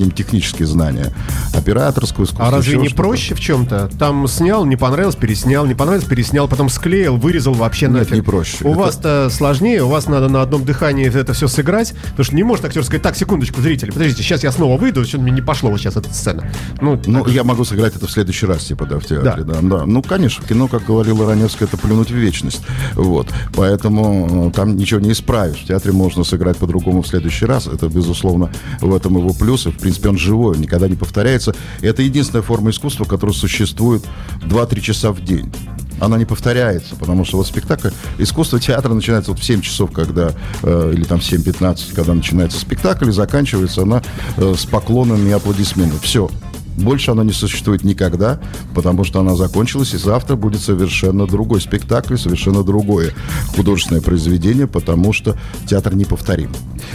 необходимы 0.00 0.10
технические 0.12 0.66
знания. 0.66 1.12
Операторское 1.54 2.24
искусство. 2.26 2.46
а 2.48 2.50
разве 2.50 2.76
не 2.78 2.88
что-то. 2.88 3.02
проще 3.02 3.34
в 3.34 3.40
чем-то? 3.40 3.90
Там 3.98 4.26
снял, 4.28 4.64
не 4.64 4.76
понравилось, 4.76 5.16
переснял, 5.16 5.66
не 5.66 5.74
понравилось, 5.74 6.08
переснял, 6.08 6.48
потом 6.48 6.68
склеил, 6.68 7.16
вырезал 7.16 7.54
вообще 7.54 7.86
Нет, 7.86 7.94
нафиг. 7.98 8.14
не 8.14 8.22
проще. 8.22 8.56
У 8.64 8.70
Это- 8.70 8.78
вас-то 8.78 9.28
сложнее, 9.30 9.82
у 9.84 9.88
вас 9.88 10.06
надо 10.06 10.28
на 10.28 10.42
одном 10.42 10.64
дыхании 10.64 11.06
это 11.10 11.32
все 11.32 11.48
сыграть, 11.48 11.92
потому 12.10 12.24
что 12.24 12.36
не 12.36 12.42
может 12.42 12.64
актер 12.64 12.84
сказать, 12.84 13.02
так, 13.02 13.16
секундочку, 13.16 13.60
зрители, 13.60 13.90
подождите, 13.90 14.22
сейчас 14.22 14.42
я 14.44 14.52
снова 14.52 14.78
выйду, 14.78 15.04
что-то 15.04 15.22
мне 15.24 15.32
не 15.32 15.42
пошло 15.42 15.70
вот 15.70 15.80
сейчас 15.80 15.96
эта 15.96 16.12
сцена. 16.12 16.50
Ну, 16.80 17.00
Ну, 17.06 17.26
я 17.28 17.44
могу 17.44 17.64
сыграть 17.64 17.96
это 17.96 18.06
в 18.06 18.10
следующий 18.10 18.46
раз, 18.46 18.64
типа, 18.64 18.86
да, 18.86 18.98
в 18.98 19.04
театре, 19.04 19.44
да. 19.44 19.58
да. 19.60 19.86
Ну, 19.86 20.02
конечно, 20.02 20.46
кино, 20.46 20.68
как 20.68 20.84
говорила 20.86 21.26
Раневская, 21.28 21.68
это 21.68 21.76
плюнуть 21.76 22.10
в 22.10 22.14
вечность. 22.14 22.62
Вот. 22.94 23.28
Поэтому 23.54 24.48
э, 24.48 24.52
там 24.52 24.76
ничего 24.76 25.00
не 25.00 25.12
исправишь. 25.12 25.58
В 25.58 25.66
театре 25.66 25.92
можно 25.92 26.24
сыграть 26.24 26.56
по-другому 26.56 27.02
в 27.02 27.06
следующий 27.08 27.46
раз. 27.46 27.66
Это, 27.66 27.88
безусловно, 27.88 28.50
в 28.80 28.94
этом 28.94 29.16
его 29.16 29.32
плюс. 29.32 29.66
И, 29.66 29.70
в 29.70 29.76
принципе, 29.78 29.89
он 30.06 30.18
живой, 30.18 30.54
он 30.54 30.60
никогда 30.60 30.88
не 30.88 30.96
повторяется. 30.96 31.54
Это 31.80 32.02
единственная 32.02 32.42
форма 32.42 32.70
искусства, 32.70 33.04
которая 33.04 33.34
существует 33.34 34.04
2-3 34.42 34.80
часа 34.80 35.12
в 35.12 35.24
день. 35.24 35.52
Она 36.00 36.16
не 36.16 36.24
повторяется, 36.24 36.96
потому 36.96 37.24
что 37.24 37.36
вот 37.36 37.46
спектакль, 37.46 37.90
искусство 38.18 38.58
театра 38.58 38.94
начинается 38.94 39.32
вот 39.32 39.40
в 39.40 39.44
7 39.44 39.60
часов, 39.60 39.92
когда, 39.92 40.32
э, 40.62 40.92
или 40.94 41.04
там 41.04 41.20
в 41.20 41.22
7.15, 41.22 41.94
когда 41.94 42.14
начинается 42.14 42.58
спектакль, 42.58 43.10
и 43.10 43.12
заканчивается 43.12 43.82
она 43.82 44.02
э, 44.36 44.54
с 44.56 44.64
поклонами 44.64 45.28
и 45.28 45.32
аплодисментами. 45.32 46.00
Все. 46.02 46.30
Больше 46.80 47.10
она 47.12 47.24
не 47.24 47.32
существует 47.32 47.84
никогда, 47.84 48.40
потому 48.74 49.04
что 49.04 49.20
она 49.20 49.34
закончилась, 49.36 49.94
и 49.94 49.98
завтра 49.98 50.36
будет 50.36 50.60
совершенно 50.60 51.26
другой 51.26 51.60
спектакль, 51.60 52.16
совершенно 52.16 52.62
другое 52.62 53.12
художественное 53.54 54.02
произведение, 54.02 54.66
потому 54.66 55.12
что 55.12 55.36
театр 55.66 55.94
неповторим. 55.94 56.50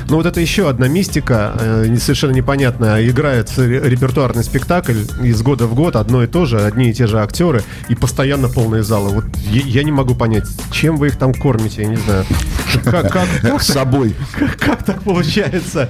Ну 0.10 0.18
вот 0.18 0.26
это 0.26 0.40
еще 0.42 0.70
одна 0.70 0.88
мистика, 0.88 1.54
э, 1.60 1.98
совершенно 1.98 2.32
непонятная. 2.32 3.08
Играет 3.08 3.52
ре- 3.58 3.82
репертуарный 3.90 4.44
спектакль 4.44 5.00
из 5.24 5.42
года 5.42 5.68
в 5.68 5.76
год, 5.76 5.96
одно 5.96 6.24
и 6.24 6.28
то 6.28 6.46
же, 6.46 6.60
одни 6.62 6.90
и 6.90 6.94
те 6.94 7.08
же 7.08 7.20
актеры, 7.22 7.64
и 7.90 7.96
постоянно 7.96 8.50
полные 8.50 8.84
залы. 8.84 9.10
Вот 9.12 9.26
я, 9.52 9.62
я 9.62 9.84
не 9.84 9.92
могу 9.92 10.16
понять, 10.16 10.46
чем 10.72 10.98
вы 10.98 11.08
их 11.08 11.18
там 11.18 11.34
кормите, 11.34 11.84
я 11.84 11.88
не 11.88 11.98
знаю. 11.98 12.26
Как, 12.84 13.12
как, 13.12 13.28
как, 13.42 13.62
С 13.62 13.68
собой. 13.68 14.16
как- 14.38 14.58
как 14.58 14.84
так 14.84 15.02
получается? 15.04 15.90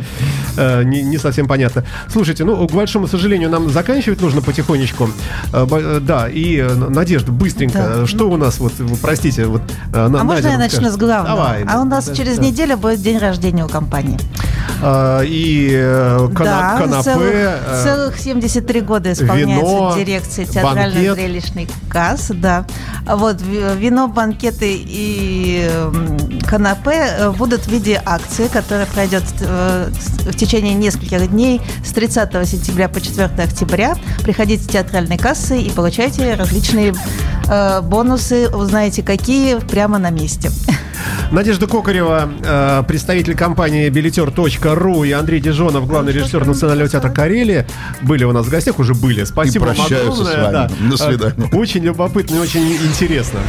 Э, 0.57 0.83
Не, 0.83 1.01
не 1.03 1.17
совсем 1.17 1.47
понятно. 1.47 1.83
Слушайте, 2.11 2.43
ну, 2.43 2.67
к 2.67 2.71
большому 2.71 3.07
сожалению, 3.07 3.49
нам 3.49 3.69
заканчивать 3.85 4.21
нужно 4.21 4.41
потихонечку. 4.41 5.09
Э, 5.53 5.67
э, 5.69 5.99
Да, 6.01 6.27
и, 6.27 6.57
э, 6.57 6.73
Надежда, 6.73 7.31
быстренько, 7.31 7.77
Да. 8.01 8.07
что 8.07 8.29
у 8.29 8.37
нас, 8.37 8.57
вот, 8.59 8.73
простите, 9.01 9.45
вот... 9.45 9.61
На- 9.91 10.05
А 10.21 10.23
можно 10.23 10.47
я 10.47 10.57
начну 10.57 10.79
скажет. 10.79 10.93
с 10.93 10.97
главного? 10.97 11.37
Давай. 11.37 11.63
а 11.67 11.81
у 11.81 11.85
нас 11.85 12.05
да, 12.05 12.15
через 12.15 12.37
да. 12.37 12.43
неделю 12.43 12.77
будет 12.77 13.01
день 13.01 13.17
рождения 13.17 13.63
у 13.65 13.69
компании. 13.69 14.17
А, 14.81 15.21
и 15.21 15.69
кана- 16.33 16.43
да, 16.43 16.75
канапе, 16.79 17.03
целых, 17.03 17.83
целых 17.83 18.19
73 18.19 18.81
года 18.81 19.11
исполняется 19.13 19.65
вино, 19.65 19.93
дирекция 19.97 20.45
театрально-зрелищный 20.45 21.67
касс, 21.89 22.31
да. 22.33 22.65
Вот 23.07 23.41
ви- 23.41 23.75
вино, 23.77 24.07
банкеты 24.07 24.75
и 24.77 25.69
канапе 26.47 27.31
будут 27.37 27.61
в 27.61 27.67
виде 27.67 28.01
акции, 28.05 28.47
которая 28.47 28.85
пройдет 28.87 29.23
в 29.39 30.35
течение 30.35 30.73
нескольких 30.73 31.29
дней 31.29 31.61
с 31.85 31.91
30 31.91 32.45
сентября 32.45 32.89
по 32.89 32.99
4 32.99 33.25
октября. 33.43 33.74
Приходите 34.23 34.63
в 34.63 34.67
театральные 34.67 35.19
кассы 35.19 35.59
и 35.59 35.69
получайте 35.69 36.33
различные 36.35 36.93
э, 37.47 37.81
бонусы, 37.81 38.49
узнаете 38.49 39.03
какие 39.03 39.59
прямо 39.59 39.97
на 39.97 40.09
месте. 40.09 40.51
Надежда 41.31 41.67
Кокарева, 41.67 42.29
э, 42.43 42.83
представитель 42.87 43.35
компании 43.35 43.89
билетер.ру 43.89 45.03
и 45.03 45.11
Андрей 45.11 45.39
Дежонов, 45.39 45.87
главный 45.87 46.13
режиссер 46.13 46.45
Национального 46.45 46.89
театра 46.89 47.09
Карелии, 47.09 47.65
были 48.01 48.23
у 48.23 48.31
нас 48.31 48.45
в 48.45 48.49
гостях, 48.49 48.79
уже 48.79 48.93
были. 48.93 49.23
Спасибо 49.23 49.65
вам 49.65 49.75
прощаются 49.75 50.23
с 50.23 50.27
огромное. 50.27 50.51
вами. 50.51 50.71
да. 50.79 50.89
До 50.89 50.97
свидания. 50.97 51.49
Очень 51.51 51.83
любопытно 51.83 52.35
и 52.35 52.39
очень 52.39 52.77
интересно. 52.77 53.39